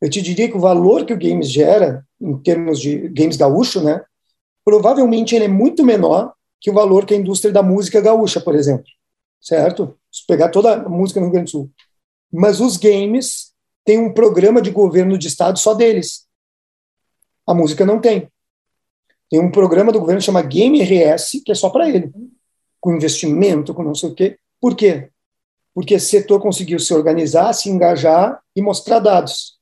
eu 0.00 0.08
te 0.08 0.22
diria 0.22 0.48
que 0.48 0.56
o 0.56 0.60
valor 0.60 1.04
que 1.04 1.12
o 1.12 1.18
games 1.18 1.50
gera 1.50 2.06
em 2.20 2.36
termos 2.38 2.80
de 2.80 3.08
games 3.08 3.36
gaúcho, 3.36 3.82
né, 3.82 4.02
provavelmente 4.64 5.34
ele 5.34 5.46
é 5.46 5.48
muito 5.48 5.84
menor 5.84 6.32
que 6.60 6.70
o 6.70 6.74
valor 6.74 7.06
que 7.06 7.14
a 7.14 7.16
indústria 7.16 7.52
da 7.52 7.62
música 7.62 8.00
gaúcha, 8.00 8.40
por 8.40 8.54
exemplo, 8.54 8.86
certo? 9.40 9.96
Se 10.10 10.26
pegar 10.26 10.48
toda 10.48 10.74
a 10.74 10.88
música 10.88 11.20
no 11.20 11.26
Rio 11.26 11.32
Grande 11.32 11.46
do 11.46 11.50
Sul. 11.50 11.70
Mas 12.32 12.60
os 12.60 12.76
games 12.76 13.52
têm 13.84 13.98
um 13.98 14.12
programa 14.12 14.60
de 14.60 14.70
governo 14.70 15.16
de 15.16 15.28
estado 15.28 15.58
só 15.58 15.74
deles. 15.74 16.26
A 17.46 17.54
música 17.54 17.86
não 17.86 18.00
tem. 18.00 18.28
Tem 19.30 19.40
um 19.40 19.50
programa 19.50 19.92
do 19.92 20.00
governo 20.00 20.20
que 20.20 20.26
chama 20.26 20.42
Game 20.42 20.80
RS, 20.82 21.42
que 21.44 21.52
é 21.52 21.54
só 21.54 21.70
para 21.70 21.88
ele, 21.88 22.10
com 22.80 22.94
investimento, 22.94 23.74
com 23.74 23.82
não 23.82 23.94
sei 23.94 24.10
o 24.10 24.14
quê. 24.14 24.38
Por 24.60 24.74
quê? 24.74 25.10
Porque 25.74 25.94
esse 25.94 26.06
setor 26.06 26.40
conseguiu 26.40 26.78
se 26.78 26.92
organizar, 26.92 27.52
se 27.52 27.70
engajar 27.70 28.40
e 28.56 28.62
mostrar 28.62 28.98
dados. 28.98 29.57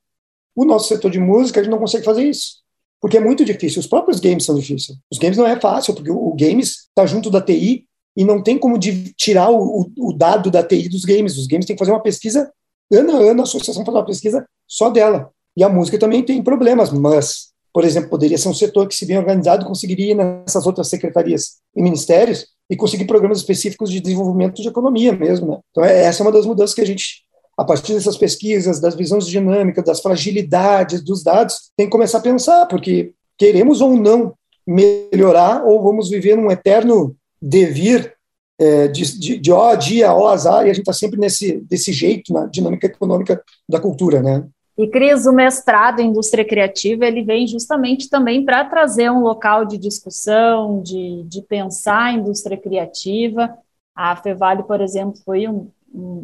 O 0.57 0.65
nosso 0.65 0.87
setor 0.87 1.11
de 1.11 1.19
música, 1.19 1.59
a 1.59 1.63
gente 1.63 1.71
não 1.71 1.77
consegue 1.77 2.03
fazer 2.03 2.23
isso. 2.23 2.63
Porque 2.99 3.17
é 3.17 3.19
muito 3.19 3.45
difícil. 3.45 3.79
Os 3.79 3.85
próprios 3.85 4.19
games 4.19 4.43
são 4.43 4.55
difíceis. 4.55 4.97
Os 5.11 5.19
games 5.19 5.37
não 5.37 5.45
é 5.45 5.59
fácil, 5.59 5.93
porque 5.93 6.09
o, 6.09 6.17
o 6.17 6.35
games 6.35 6.87
está 6.89 7.05
junto 7.05 7.29
da 7.29 7.39
TI 7.39 7.85
e 8.15 8.25
não 8.25 8.41
tem 8.41 8.57
como 8.57 8.79
tirar 8.79 9.51
o, 9.51 9.91
o, 9.95 10.11
dado 10.11 10.49
da 10.49 10.63
TI 10.63 10.89
dos 10.89 11.05
games. 11.05 11.37
Os 11.37 11.45
games 11.45 11.67
têm 11.67 11.75
que 11.75 11.79
fazer 11.79 11.91
uma 11.91 12.01
pesquisa, 12.01 12.51
ano 12.91 13.11
a 13.11 13.19
ano, 13.29 13.41
a 13.41 13.43
associação 13.43 13.85
faz 13.85 13.95
uma 13.95 14.05
pesquisa 14.05 14.47
só 14.67 14.89
dela. 14.89 15.29
E 15.55 15.63
a 15.63 15.69
música 15.69 15.99
também 15.99 16.23
tem 16.23 16.41
problemas, 16.41 16.91
mas, 16.91 17.49
por 17.71 17.83
exemplo, 17.83 18.09
poderia 18.09 18.37
ser 18.37 18.49
um 18.49 18.53
setor 18.55 18.87
que, 18.87 18.95
se 18.95 19.05
bem 19.05 19.19
organizado, 19.19 19.63
conseguiria 19.63 20.13
ir 20.13 20.15
nessas 20.15 20.65
outras 20.65 20.87
secretarias 20.87 21.57
e 21.75 21.83
ministérios 21.83 22.47
e 22.67 22.75
conseguir 22.75 23.05
programas 23.05 23.37
específicos 23.37 23.91
de 23.91 23.99
desenvolvimento 23.99 24.59
de 24.59 24.67
economia 24.67 25.13
mesmo. 25.13 25.51
Né? 25.51 25.59
Então, 25.69 25.85
é, 25.85 26.05
essa 26.05 26.23
é 26.23 26.25
uma 26.25 26.31
das 26.31 26.47
mudanças 26.47 26.73
que 26.73 26.81
a 26.81 26.85
gente 26.85 27.26
a 27.57 27.65
partir 27.65 27.93
dessas 27.93 28.15
pesquisas, 28.15 28.79
das 28.79 28.95
visões 28.95 29.25
dinâmicas, 29.25 29.83
das 29.83 29.99
fragilidades 29.99 31.01
dos 31.03 31.23
dados, 31.23 31.71
tem 31.75 31.87
que 31.87 31.91
começar 31.91 32.19
a 32.19 32.21
pensar, 32.21 32.65
porque 32.67 33.13
queremos 33.37 33.81
ou 33.81 33.95
não 33.95 34.33
melhorar, 34.65 35.65
ou 35.65 35.81
vamos 35.81 36.09
viver 36.09 36.35
num 36.35 36.51
eterno 36.51 37.15
devir 37.41 38.13
é, 38.59 38.87
de, 38.87 39.19
de, 39.19 39.37
de 39.37 39.51
ó 39.51 39.73
dia, 39.75 40.13
ó 40.13 40.27
azar, 40.27 40.65
e 40.65 40.69
a 40.69 40.73
gente 40.73 40.79
está 40.79 40.93
sempre 40.93 41.19
nesse 41.19 41.59
desse 41.61 41.91
jeito 41.91 42.33
na 42.33 42.45
dinâmica 42.47 42.87
econômica 42.87 43.41
da 43.67 43.79
cultura, 43.79 44.21
né? 44.21 44.45
E 44.77 44.87
Cris, 44.87 45.25
o 45.25 45.33
mestrado 45.33 45.99
em 46.01 46.09
indústria 46.09 46.45
criativa, 46.45 47.05
ele 47.05 47.23
vem 47.23 47.47
justamente 47.47 48.07
também 48.09 48.45
para 48.45 48.63
trazer 48.65 49.09
um 49.09 49.21
local 49.21 49.65
de 49.65 49.75
discussão, 49.75 50.83
de, 50.83 51.23
de 51.23 51.41
pensar 51.41 52.03
a 52.03 52.11
indústria 52.11 52.55
criativa. 52.55 53.57
A 53.95 54.15
Fevale, 54.15 54.61
por 54.61 54.79
exemplo, 54.79 55.19
foi 55.25 55.47
um, 55.47 55.71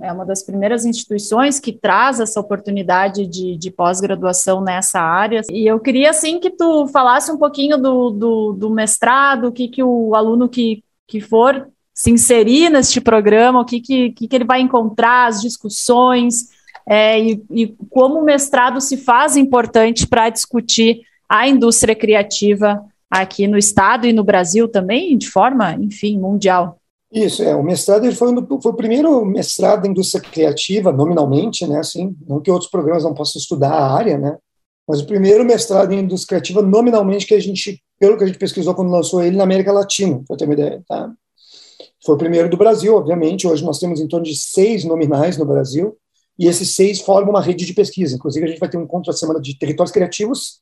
é 0.01 0.11
uma 0.11 0.25
das 0.25 0.43
primeiras 0.43 0.85
instituições 0.85 1.59
que 1.59 1.71
traz 1.71 2.19
essa 2.19 2.39
oportunidade 2.39 3.25
de, 3.27 3.57
de 3.57 3.71
pós-graduação 3.71 4.61
nessa 4.61 4.99
área. 4.99 5.41
E 5.49 5.65
eu 5.65 5.79
queria, 5.79 6.09
assim, 6.09 6.39
que 6.39 6.49
tu 6.49 6.87
falasse 6.87 7.31
um 7.31 7.37
pouquinho 7.37 7.77
do, 7.77 8.09
do, 8.09 8.53
do 8.53 8.69
mestrado, 8.69 9.47
o 9.47 9.51
que, 9.51 9.67
que 9.67 9.83
o 9.83 10.15
aluno 10.15 10.47
que, 10.47 10.83
que 11.07 11.19
for 11.19 11.67
se 11.93 12.11
inserir 12.11 12.69
neste 12.69 12.99
programa, 12.99 13.61
o 13.61 13.65
que, 13.65 13.79
que, 13.79 14.11
que 14.11 14.35
ele 14.35 14.45
vai 14.45 14.61
encontrar, 14.61 15.27
as 15.27 15.41
discussões, 15.41 16.49
é, 16.85 17.19
e, 17.19 17.43
e 17.51 17.67
como 17.89 18.19
o 18.19 18.25
mestrado 18.25 18.81
se 18.81 18.97
faz 18.97 19.37
importante 19.37 20.07
para 20.07 20.29
discutir 20.29 21.01
a 21.29 21.47
indústria 21.47 21.95
criativa 21.95 22.83
aqui 23.09 23.47
no 23.47 23.57
Estado 23.57 24.07
e 24.07 24.13
no 24.13 24.23
Brasil 24.23 24.67
também, 24.67 25.17
de 25.17 25.29
forma, 25.29 25.73
enfim, 25.73 26.19
mundial. 26.19 26.79
Isso, 27.13 27.43
é, 27.43 27.55
o 27.55 27.61
mestrado 27.61 28.05
ele 28.05 28.15
foi, 28.15 28.33
foi 28.61 28.71
o 28.71 28.75
primeiro 28.75 29.23
mestrado 29.23 29.85
em 29.85 29.91
indústria 29.91 30.21
criativa, 30.21 30.91
nominalmente, 30.91 31.67
né, 31.67 31.77
assim, 31.77 32.15
não 32.27 32.41
que 32.41 32.49
outros 32.49 32.71
programas 32.71 33.03
não 33.03 33.13
possam 33.13 33.39
estudar 33.39 33.71
a 33.71 33.93
área, 33.93 34.17
né, 34.17 34.35
mas 34.87 34.99
o 34.99 35.05
primeiro 35.05 35.45
mestrado 35.45 35.91
em 35.93 35.99
indústria 35.99 36.39
criativa, 36.39 36.61
nominalmente, 36.61 37.27
que 37.27 37.35
a 37.35 37.39
gente, 37.39 37.81
pelo 37.99 38.17
que 38.17 38.23
a 38.23 38.27
gente 38.27 38.39
pesquisou 38.39 38.73
quando 38.73 38.89
lançou 38.89 39.23
ele 39.23 39.37
na 39.37 39.43
América 39.43 39.71
Latina, 39.71 40.23
para 40.27 40.35
ter 40.35 40.45
uma 40.45 40.53
ideia, 40.53 40.83
tá? 40.87 41.11
Foi 42.05 42.15
o 42.15 42.17
primeiro 42.17 42.49
do 42.49 42.57
Brasil, 42.57 42.95
obviamente, 42.95 43.47
hoje 43.47 43.63
nós 43.63 43.79
temos 43.79 44.01
em 44.01 44.07
torno 44.07 44.25
de 44.25 44.35
seis 44.35 44.83
nominais 44.83 45.37
no 45.37 45.45
Brasil, 45.45 45.95
e 46.37 46.47
esses 46.47 46.75
seis 46.75 46.99
formam 46.99 47.29
uma 47.29 47.41
rede 47.41 47.65
de 47.65 47.73
pesquisa. 47.73 48.15
Inclusive, 48.15 48.45
a 48.45 48.49
gente 48.49 48.59
vai 48.59 48.67
ter 48.67 48.77
um 48.77 48.83
encontro 48.83 49.11
a 49.11 49.13
semana 49.13 49.39
de 49.39 49.57
territórios 49.57 49.93
criativos 49.93 50.61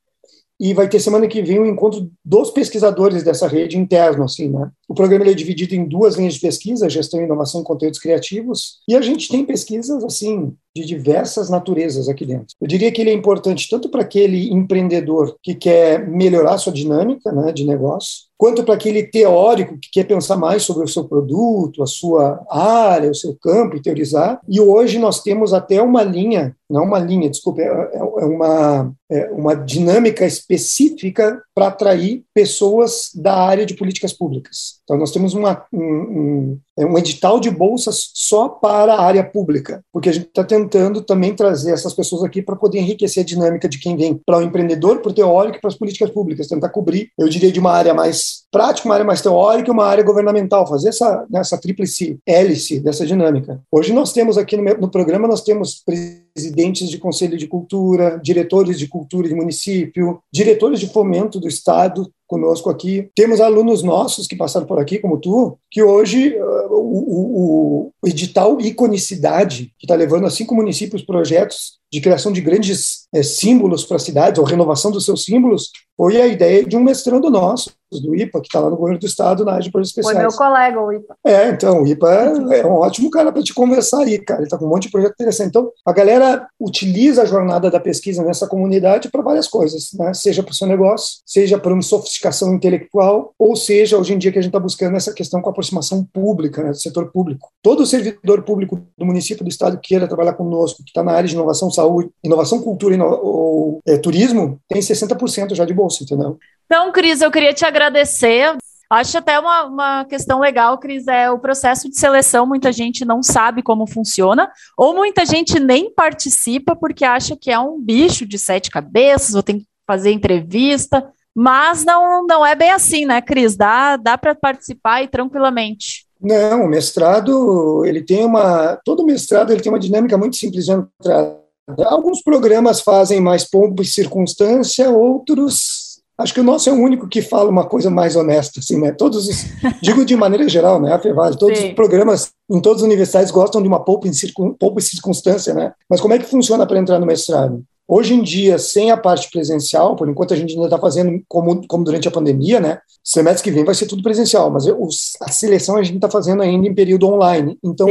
e 0.60 0.74
vai 0.74 0.88
ter 0.88 1.00
semana 1.00 1.28
que 1.28 1.42
vem 1.42 1.60
um 1.60 1.66
encontro 1.66 2.12
dos 2.24 2.52
pesquisadores 2.52 3.24
dessa 3.24 3.48
rede 3.48 3.78
interno, 3.78 4.26
assim, 4.26 4.50
né? 4.50 4.70
O 4.92 4.94
programa 4.94 5.24
é 5.24 5.34
dividido 5.34 5.74
em 5.74 5.86
duas 5.86 6.18
linhas 6.18 6.34
de 6.34 6.42
pesquisa, 6.42 6.90
gestão, 6.90 7.22
inovação 7.24 7.62
e 7.62 7.64
conteúdos 7.64 7.98
criativos, 7.98 8.82
e 8.86 8.94
a 8.94 9.02
gente 9.02 9.30
tem 9.30 9.46
pesquisas, 9.46 10.04
assim, 10.04 10.54
de 10.76 10.86
diversas 10.86 11.50
naturezas 11.50 12.10
aqui 12.10 12.26
dentro. 12.26 12.56
Eu 12.60 12.68
diria 12.68 12.92
que 12.92 13.02
ele 13.02 13.10
é 13.10 13.14
importante 13.14 13.70
tanto 13.70 13.90
para 13.90 14.02
aquele 14.02 14.52
empreendedor 14.52 15.38
que 15.42 15.56
quer 15.56 16.08
melhorar 16.08 16.58
sua 16.58 16.74
dinâmica, 16.74 17.32
né, 17.32 17.52
de 17.52 17.66
negócio, 17.66 18.32
quanto 18.38 18.64
para 18.64 18.74
aquele 18.74 19.04
teórico 19.04 19.78
que 19.78 19.90
quer 19.92 20.06
pensar 20.06 20.36
mais 20.36 20.64
sobre 20.64 20.84
o 20.84 20.88
seu 20.88 21.04
produto, 21.04 21.84
a 21.84 21.86
sua 21.86 22.44
área, 22.50 23.12
o 23.12 23.16
seu 23.16 23.38
campo 23.40 23.76
e 23.76 23.82
teorizar. 23.82 24.40
E 24.50 24.60
hoje 24.60 24.98
nós 24.98 25.22
temos 25.22 25.54
até 25.54 25.80
uma 25.82 26.02
linha, 26.04 26.56
não 26.70 26.86
uma 26.86 26.98
linha, 26.98 27.30
desculpe, 27.30 27.62
é, 27.62 27.66
é, 27.68 27.98
é 27.98 28.26
uma, 28.26 28.94
é 29.12 29.30
uma 29.32 29.56
dinâmica 29.56 30.26
específica 30.26 31.40
para 31.54 31.68
atrair 31.68 32.24
pessoas 32.34 33.12
da 33.14 33.36
área 33.36 33.66
de 33.66 33.76
políticas 33.76 34.12
públicas. 34.12 34.81
Então, 34.92 35.00
nós 35.00 35.12
temos 35.12 35.34
uma, 35.34 35.66
um, 35.72 36.60
um 36.78 36.98
edital 36.98 37.40
de 37.40 37.50
bolsas 37.50 38.12
só 38.14 38.48
para 38.48 38.94
a 38.94 39.02
área 39.02 39.24
pública, 39.24 39.84
porque 39.92 40.10
a 40.10 40.14
gente 40.14 40.28
está 40.28 40.44
tentando 40.44 41.02
também 41.02 41.36
trazer 41.36 41.72
essas 41.72 41.94
pessoas 41.94 42.24
aqui 42.24 42.42
para 42.42 42.56
poder 42.56 42.80
enriquecer 42.80 43.24
a 43.24 43.26
dinâmica 43.26 43.68
de 43.68 43.80
quem 43.80 43.96
vem 43.96 44.20
para 44.26 44.38
o 44.38 44.42
empreendedor, 44.42 45.00
para 45.00 45.12
o 45.12 45.14
teórico 45.14 45.58
e 45.58 45.62
para 45.62 45.70
as 45.70 45.78
políticas 45.78 46.10
públicas, 46.10 46.48
tentar 46.48 46.70
cobrir, 46.70 47.10
eu 47.18 47.28
diria, 47.28 47.52
de 47.52 47.60
uma 47.60 47.72
área 47.72 47.94
mais 47.94 48.44
prática, 48.52 48.88
uma 48.88 48.96
área 48.96 49.06
mais 49.06 49.22
teórica 49.22 49.70
e 49.70 49.72
uma 49.74 49.86
área 49.86 50.04
governamental, 50.04 50.68
fazer 50.68 50.90
essa, 50.90 51.26
né, 51.30 51.40
essa 51.40 51.58
tríplice 51.58 52.20
hélice 52.26 52.80
dessa 52.80 53.06
dinâmica. 53.06 53.62
Hoje 53.72 53.94
nós 53.94 54.14
temos 54.14 54.38
aqui 54.38 54.56
no, 54.58 54.64
no 54.64 54.90
programa, 54.90 55.28
nós 55.28 55.44
temos 55.44 55.82
presidentes 55.86 56.90
de 56.90 56.98
conselho 56.98 57.38
de 57.38 57.48
cultura, 57.48 58.20
diretores 58.24 58.80
de 58.80 58.88
cultura 58.88 59.28
de 59.28 59.36
município, 59.36 60.20
diretores 60.32 60.80
de 60.80 60.88
fomento 60.88 61.40
do 61.40 61.48
Estado, 61.48 62.10
conosco 62.32 62.70
aqui. 62.70 63.10
Temos 63.14 63.42
alunos 63.42 63.84
nossos 63.84 64.26
que 64.26 64.38
passaram 64.38 64.66
por 64.66 64.80
aqui, 64.80 65.00
como 65.00 65.20
tu, 65.20 65.58
que 65.70 65.84
hoje 65.84 66.34
o, 66.70 66.80
o, 66.80 67.94
o, 68.02 68.08
edital 68.08 68.60
Iconicidade, 68.62 69.74
que 69.78 69.86
está 69.86 69.96
levando 69.96 70.26
a 70.26 70.30
cinco 70.30 70.56
municípios 70.56 71.02
projetos 71.02 71.80
de 71.92 72.02
criação 72.02 72.32
de 72.32 72.42
grandes 72.42 73.01
é, 73.14 73.24
símbolos 73.24 73.84
para 73.84 73.98
a 73.98 74.00
cidade, 74.00 74.40
ou 74.40 74.46
renovação 74.46 74.92
dos 74.92 75.06
seus 75.06 75.24
símbolos, 75.24 75.72
foi 75.98 76.20
a 76.20 76.28
ideia 76.28 76.66
de 76.66 76.76
um 76.76 76.84
mestrando 76.84 77.30
nosso, 77.30 77.72
do 78.00 78.16
IPA, 78.16 78.42
que 78.42 78.48
está 78.48 78.60
lá 78.60 78.70
no 78.70 78.78
governo 78.78 79.00
do 79.00 79.06
estado, 79.06 79.44
na 79.44 79.52
área 79.52 79.64
de 79.64 79.72
projetos 79.72 79.90
especiais. 79.90 80.18
Foi 80.18 80.28
meu 80.28 80.38
colega, 80.38 80.82
o 80.82 80.94
IPA. 80.94 81.16
É, 81.26 81.50
então, 81.50 81.84
o 81.84 81.88
IPA 81.88 82.10
é, 82.54 82.66
um 82.66 82.76
ótimo 82.76 83.10
cara 83.10 83.32
para 83.32 83.44
te 83.44 83.54
conversar 83.54 84.04
aí, 84.04 84.18
cara. 84.18 84.40
Ele 84.40 84.48
está 84.48 84.58
com 84.58 84.66
um 84.66 84.70
monte 84.70 84.84
de 84.84 84.92
projeto 84.92 85.14
interessante. 85.14 85.50
Então, 85.50 85.70
a 85.86 85.92
galera 85.92 86.48
utiliza 86.60 87.24
a 87.24 87.26
jornada 87.26 87.70
da 87.70 87.80
pesquisa 87.80 88.24
nessa 88.24 88.48
comunidade 88.48 89.10
para 89.10 89.22
várias 89.22 89.48
coisas, 89.48 89.90
né? 89.94 90.14
Seja 90.14 90.42
para 90.42 90.52
o 90.52 90.56
seu 90.56 90.68
negócio, 90.68 91.22
seja 91.26 91.60
para 91.60 91.74
uma 91.74 91.82
sofisticação 91.82 92.54
intelectual, 92.54 93.34
ou 93.38 93.56
seja, 93.56 93.98
hoje 93.98 94.14
em 94.14 94.18
dia 94.18 94.32
que 94.32 94.40
a 94.40 94.42
gente 94.42 94.52
está 94.52 94.60
buscando 94.60 94.96
essa 94.96 95.14
questão 95.14 95.42
com 95.42 95.50
a 95.50 95.52
aproximação 95.52 96.08
pública, 96.14 96.64
né, 96.64 96.70
do 96.70 96.78
setor 96.78 97.12
público. 97.12 97.50
Todo 97.62 97.86
servidor 97.86 98.44
público 98.44 98.80
do 98.98 99.06
município 99.06 99.44
do 99.44 99.50
estado 99.50 99.78
que 99.78 99.90
queira 99.90 100.08
trabalhar 100.08 100.34
conosco, 100.34 100.84
que 100.84 100.92
está 100.92 101.04
na 101.04 101.12
área 101.12 101.28
de 101.28 101.36
inovação, 101.36 101.70
saúde, 101.70 102.10
inovação, 102.24 102.62
cultura 102.62 102.96
ino 103.02 103.20
ou 103.22 103.80
é, 103.88 103.98
turismo, 103.98 104.60
tem 104.68 104.82
60% 104.82 105.56
já 105.56 105.66
de 105.66 105.74
bolsa, 105.74 106.04
entendeu? 106.04 106.38
Então, 106.66 106.92
Cris, 106.92 107.22
eu 107.22 107.32
queria 107.32 107.54
te 107.54 107.66
agradecer. 107.66 108.56
Acho 108.90 109.18
até 109.18 109.40
uma, 109.40 109.66
uma 109.66 110.06
questão 110.06 110.40
legal, 110.40 110.78
Cris, 110.78 111.08
é 111.08 111.32
o 111.32 111.40
processo 111.40 111.90
de 111.90 111.98
seleção. 111.98 112.46
Muita 112.46 112.72
gente 112.72 113.06
não 113.06 113.24
sabe 113.24 113.64
como 113.64 113.88
funciona, 113.88 114.52
ou 114.78 114.94
muita 114.94 115.26
gente 115.26 115.60
nem 115.60 115.94
participa 115.94 116.76
porque 116.76 117.06
acha 117.06 117.36
que 117.36 117.50
é 117.50 117.60
um 117.60 117.80
bicho 117.80 118.26
de 118.26 118.38
sete 118.38 118.70
cabeças, 118.70 119.34
ou 119.34 119.44
tem 119.44 119.60
que 119.60 119.66
fazer 119.88 120.12
entrevista. 120.12 121.10
Mas 121.34 121.86
não, 121.86 122.26
não 122.26 122.46
é 122.46 122.56
bem 122.56 122.72
assim, 122.72 123.06
né, 123.06 123.22
Cris? 123.22 123.56
Dá, 123.56 123.96
dá 123.96 124.18
para 124.18 124.36
participar 124.36 125.02
e 125.02 125.08
tranquilamente. 125.08 126.06
Não, 126.22 126.66
o 126.66 126.68
mestrado, 126.68 127.84
ele 127.86 128.04
tem 128.04 128.24
uma. 128.24 128.80
Todo 128.86 129.06
mestrado 129.06 129.52
ele 129.52 129.62
tem 129.62 129.72
uma 129.72 129.80
dinâmica 129.80 130.18
muito 130.18 130.36
simples 130.36 130.66
de 130.66 130.72
entrar. 130.72 131.42
Alguns 131.86 132.22
programas 132.22 132.82
fazem 132.82 133.20
mais 133.20 133.44
pombo 133.44 133.82
e 133.82 133.86
circunstância, 133.86 134.90
outros. 134.90 135.92
Acho 136.18 136.34
que 136.34 136.40
o 136.40 136.44
nosso 136.44 136.70
é 136.70 136.74
o 136.74 136.80
único 136.80 137.08
que 137.08 137.22
fala 137.22 137.50
uma 137.50 137.66
coisa 137.66 137.90
mais 137.90 138.16
honesta, 138.16 138.60
assim, 138.60 138.80
né? 138.80 138.92
Todos 138.92 139.28
os, 139.28 139.46
digo 139.82 140.06
de 140.06 140.16
maneira 140.16 140.48
geral, 140.48 140.80
né? 140.80 140.94
A 140.94 141.00
Fevale, 141.00 141.38
todos 141.38 141.58
Sim. 141.58 141.70
os 141.70 141.74
programas 141.74 142.32
em 142.50 142.60
todas 142.60 142.82
as 142.82 142.86
universidades 142.86 143.32
gostam 143.32 143.62
de 143.62 143.68
uma 143.68 143.84
poupa, 143.84 144.08
em 144.08 144.14
circun, 144.14 144.54
poupa 144.54 144.80
e 144.80 144.84
circunstância, 144.84 145.54
né? 145.54 145.74
Mas 145.90 146.00
como 146.00 146.14
é 146.14 146.20
que 146.20 146.26
funciona 146.26 146.66
para 146.68 146.80
entrar 146.80 147.00
no 147.00 147.06
mestrado? 147.06 147.64
Hoje 147.94 148.14
em 148.14 148.22
dia, 148.22 148.58
sem 148.58 148.90
a 148.90 148.96
parte 148.96 149.30
presencial, 149.30 149.98
por 149.98 150.08
enquanto 150.08 150.34
a 150.34 150.38
gente 150.38 150.54
ainda 150.54 150.64
está 150.64 150.78
fazendo 150.78 151.22
como, 151.28 151.68
como 151.68 151.84
durante 151.84 152.08
a 152.08 152.12
pandemia, 152.12 152.58
né? 152.58 152.80
Semestre 153.04 153.44
que 153.44 153.52
vem 153.52 153.66
vai 153.66 153.76
ser 153.76 153.86
tudo 153.86 154.02
presencial, 154.02 154.50
mas 154.50 154.66
os, 154.66 155.18
a 155.22 155.30
seleção 155.30 155.76
a 155.76 155.84
gente 155.84 155.96
está 155.96 156.10
fazendo 156.10 156.42
ainda 156.42 156.66
em 156.66 156.74
período 156.74 157.08
online. 157.08 157.58
Então, 157.62 157.90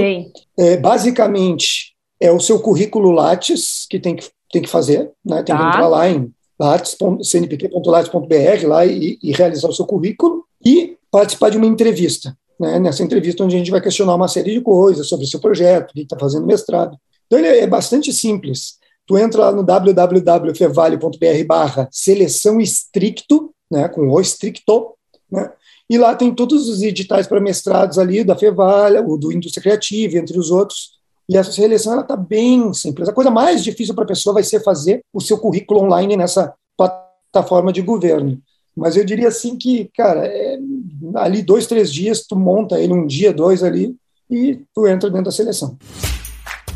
é, 0.59 0.79
basicamente, 0.79 1.89
é 2.20 2.30
o 2.30 2.38
seu 2.38 2.61
currículo 2.61 3.11
Lattes 3.11 3.87
que 3.88 3.98
tem 3.98 4.16
que, 4.16 4.28
tem 4.52 4.62
que 4.62 4.68
fazer, 4.68 5.11
né? 5.24 5.42
Tem 5.42 5.56
tá. 5.56 5.59
que 5.59 5.68
entrar 5.68 5.88
lá 5.88 6.09
em 6.09 6.33
lattes.cnpq.lattes.br 6.61 8.66
lá 8.66 8.85
e, 8.85 9.18
e, 9.22 9.33
realizar 9.33 9.68
o 9.68 9.72
seu 9.72 9.87
currículo 9.87 10.44
e 10.64 10.98
participar 11.11 11.48
de 11.48 11.56
uma 11.56 11.66
entrevista. 11.66 12.37
Né? 12.59 12.78
Nessa 12.78 13.02
entrevista, 13.02 13.42
onde 13.42 13.56
a 13.56 13.59
gente 13.59 13.70
vai 13.70 13.80
questionar 13.80 14.14
uma 14.14 14.28
série 14.28 14.52
de 14.52 14.61
coisas 14.61 15.09
sobre 15.09 15.24
o 15.24 15.28
seu 15.28 15.40
projeto, 15.40 15.90
o 15.90 15.94
que 15.94 16.02
está 16.02 16.18
fazendo 16.18 16.46
mestrado. 16.46 16.98
Então, 17.26 17.38
ele 17.38 17.48
é 17.48 17.66
bastante 17.66 18.12
simples. 18.12 18.78
Tu 19.06 19.16
entra 19.16 19.46
lá 19.46 19.52
no 19.52 19.62
www.fevale.br 19.62 21.44
barra 21.46 21.88
seleção 21.90 22.61
estricto, 22.61 23.54
né, 23.70 23.88
com 23.88 24.06
o 24.09 24.20
estricto, 24.20 24.90
né, 25.33 25.50
e 25.88 25.96
lá 25.96 26.14
tem 26.14 26.35
todos 26.35 26.68
os 26.68 26.83
editais 26.83 27.26
para 27.26 27.40
mestrados 27.40 27.98
ali 27.98 28.22
da 28.22 28.37
Fevale, 28.37 28.98
o 28.98 29.16
do 29.16 29.33
Indústria 29.33 29.62
Criativa, 29.62 30.18
entre 30.18 30.38
os 30.38 30.50
outros, 30.50 30.99
e 31.31 31.37
essa 31.37 31.53
seleção 31.53 32.01
está 32.01 32.16
bem 32.16 32.75
simples. 32.75 33.09
A 33.09 33.12
coisa 33.12 33.31
mais 33.31 33.62
difícil 33.62 33.95
para 33.95 34.03
a 34.03 34.09
pessoa 34.09 34.35
vai 34.35 34.43
ser 34.43 34.64
fazer 34.64 35.01
o 35.14 35.21
seu 35.21 35.38
currículo 35.38 35.85
online 35.85 36.16
nessa 36.16 36.53
plataforma 36.77 37.73
de 37.73 37.81
governo. 37.81 38.43
Mas 38.77 38.97
eu 38.97 39.05
diria 39.05 39.29
assim 39.29 39.57
que, 39.57 39.88
cara, 39.97 40.27
é, 40.27 40.59
ali 41.14 41.40
dois, 41.40 41.69
três 41.69 41.93
dias, 41.93 42.27
tu 42.27 42.35
monta 42.35 42.81
ele 42.81 42.93
um 42.93 43.07
dia, 43.07 43.33
dois 43.33 43.62
ali, 43.62 43.95
e 44.29 44.59
tu 44.75 44.88
entra 44.88 45.09
dentro 45.09 45.27
da 45.27 45.31
seleção. 45.31 45.79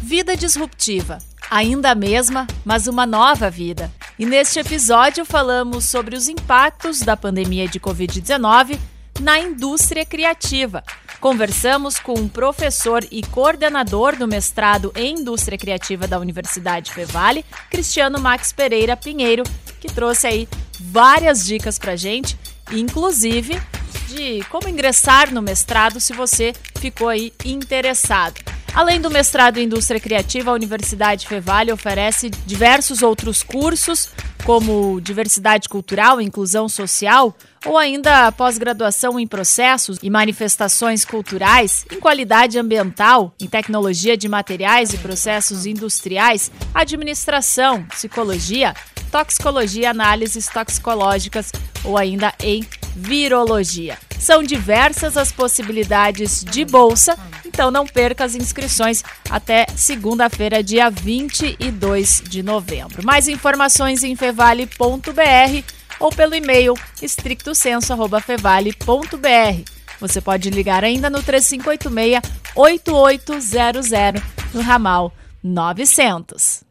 Vida 0.00 0.36
disruptiva. 0.36 1.18
Ainda 1.50 1.90
a 1.90 1.94
mesma, 1.96 2.46
mas 2.64 2.86
uma 2.86 3.04
nova 3.04 3.50
vida. 3.50 3.90
E 4.16 4.24
neste 4.24 4.60
episódio 4.60 5.24
falamos 5.24 5.86
sobre 5.86 6.14
os 6.14 6.28
impactos 6.28 7.00
da 7.00 7.16
pandemia 7.16 7.66
de 7.66 7.80
Covid-19 7.80 8.78
na 9.20 9.36
indústria 9.40 10.06
criativa. 10.06 10.84
Conversamos 11.24 11.98
com 11.98 12.12
um 12.18 12.28
professor 12.28 13.02
e 13.10 13.22
coordenador 13.22 14.14
do 14.14 14.28
mestrado 14.28 14.92
em 14.94 15.20
indústria 15.20 15.56
criativa 15.56 16.06
da 16.06 16.18
Universidade 16.18 16.92
Fevale, 16.92 17.46
Cristiano 17.70 18.20
Max 18.20 18.52
Pereira 18.52 18.94
Pinheiro, 18.94 19.42
que 19.80 19.88
trouxe 19.88 20.26
aí 20.26 20.48
várias 20.78 21.42
dicas 21.42 21.78
para 21.78 21.96
gente, 21.96 22.38
inclusive 22.70 23.58
de 24.08 24.44
como 24.50 24.68
ingressar 24.68 25.32
no 25.32 25.40
mestrado 25.40 25.98
se 25.98 26.12
você 26.12 26.52
ficou 26.78 27.08
aí 27.08 27.32
interessado. 27.42 28.38
Além 28.74 29.00
do 29.00 29.10
mestrado 29.10 29.56
em 29.56 29.64
indústria 29.64 29.98
criativa, 29.98 30.50
a 30.50 30.54
Universidade 30.54 31.26
Fevale 31.26 31.72
oferece 31.72 32.28
diversos 32.28 33.00
outros 33.02 33.42
cursos, 33.42 34.10
como 34.44 35.00
diversidade 35.00 35.70
cultural, 35.70 36.20
inclusão 36.20 36.68
social, 36.68 37.34
ou 37.64 37.78
ainda 37.78 38.30
pós-graduação 38.32 39.18
em 39.18 39.26
processos 39.26 39.98
e 40.02 40.10
manifestações 40.10 41.04
culturais, 41.04 41.84
em 41.90 41.98
qualidade 41.98 42.58
ambiental, 42.58 43.34
em 43.40 43.46
tecnologia 43.46 44.16
de 44.16 44.28
materiais 44.28 44.92
e 44.92 44.98
processos 44.98 45.66
industriais, 45.66 46.50
administração, 46.74 47.84
psicologia, 47.84 48.74
toxicologia, 49.10 49.90
análises 49.90 50.46
toxicológicas 50.46 51.52
ou 51.84 51.96
ainda 51.96 52.34
em 52.42 52.66
virologia. 52.96 53.98
São 54.18 54.42
diversas 54.42 55.16
as 55.16 55.30
possibilidades 55.30 56.42
de 56.44 56.64
bolsa, 56.64 57.18
então 57.44 57.70
não 57.70 57.86
perca 57.86 58.24
as 58.24 58.34
inscrições 58.34 59.02
até 59.28 59.66
segunda-feira, 59.76 60.62
dia 60.62 60.90
22 60.90 62.22
de 62.28 62.42
novembro. 62.42 63.04
Mais 63.04 63.28
informações 63.28 64.02
em 64.02 64.16
fevale.br 64.16 65.74
ou 66.04 66.10
pelo 66.10 66.34
e-mail 66.34 66.74
estrictosenso@fevale.br. 67.02 69.64
Você 69.98 70.20
pode 70.20 70.50
ligar 70.50 70.84
ainda 70.84 71.08
no 71.08 71.22
3586 71.22 72.20
8800 72.54 74.22
no 74.52 74.60
ramal 74.60 75.10
900. 75.42 76.62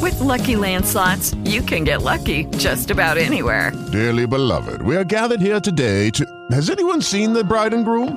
With 0.00 0.20
lucky 0.20 0.54
landslots, 0.56 1.36
you 1.44 1.62
can 1.62 1.84
get 1.84 2.02
lucky 2.02 2.46
just 2.58 2.90
about 2.90 3.18
anywhere. 3.18 3.72
Dearly 3.90 4.26
beloved, 4.26 4.82
we 4.82 4.96
are 4.96 5.04
gathered 5.04 5.40
here 5.40 5.60
today 5.60 6.10
to. 6.10 6.24
Has 6.52 6.70
anyone 6.70 7.02
seen 7.02 7.32
the 7.32 7.42
bride 7.42 7.74
and 7.74 7.84
groom? 7.84 8.16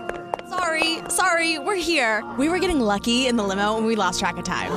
Sorry, 0.50 1.00
sorry, 1.10 1.58
we're 1.60 1.76
here. 1.76 2.24
We 2.38 2.50
were 2.50 2.60
getting 2.60 2.80
lucky 2.80 3.26
in 3.28 3.36
the 3.36 3.44
limo 3.44 3.78
and 3.78 3.88
we 3.88 3.96
lost 3.96 4.20
track 4.20 4.38
of 4.38 4.44
time. 4.44 4.72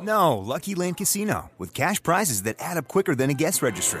No, 0.00 0.38
Lucky 0.38 0.74
Land 0.74 0.96
Casino, 0.96 1.50
with 1.58 1.74
cash 1.74 2.02
prizes 2.02 2.44
that 2.44 2.56
add 2.60 2.78
up 2.78 2.88
quicker 2.88 3.14
than 3.14 3.28
a 3.30 3.34
guest 3.34 3.60
registry. 3.62 4.00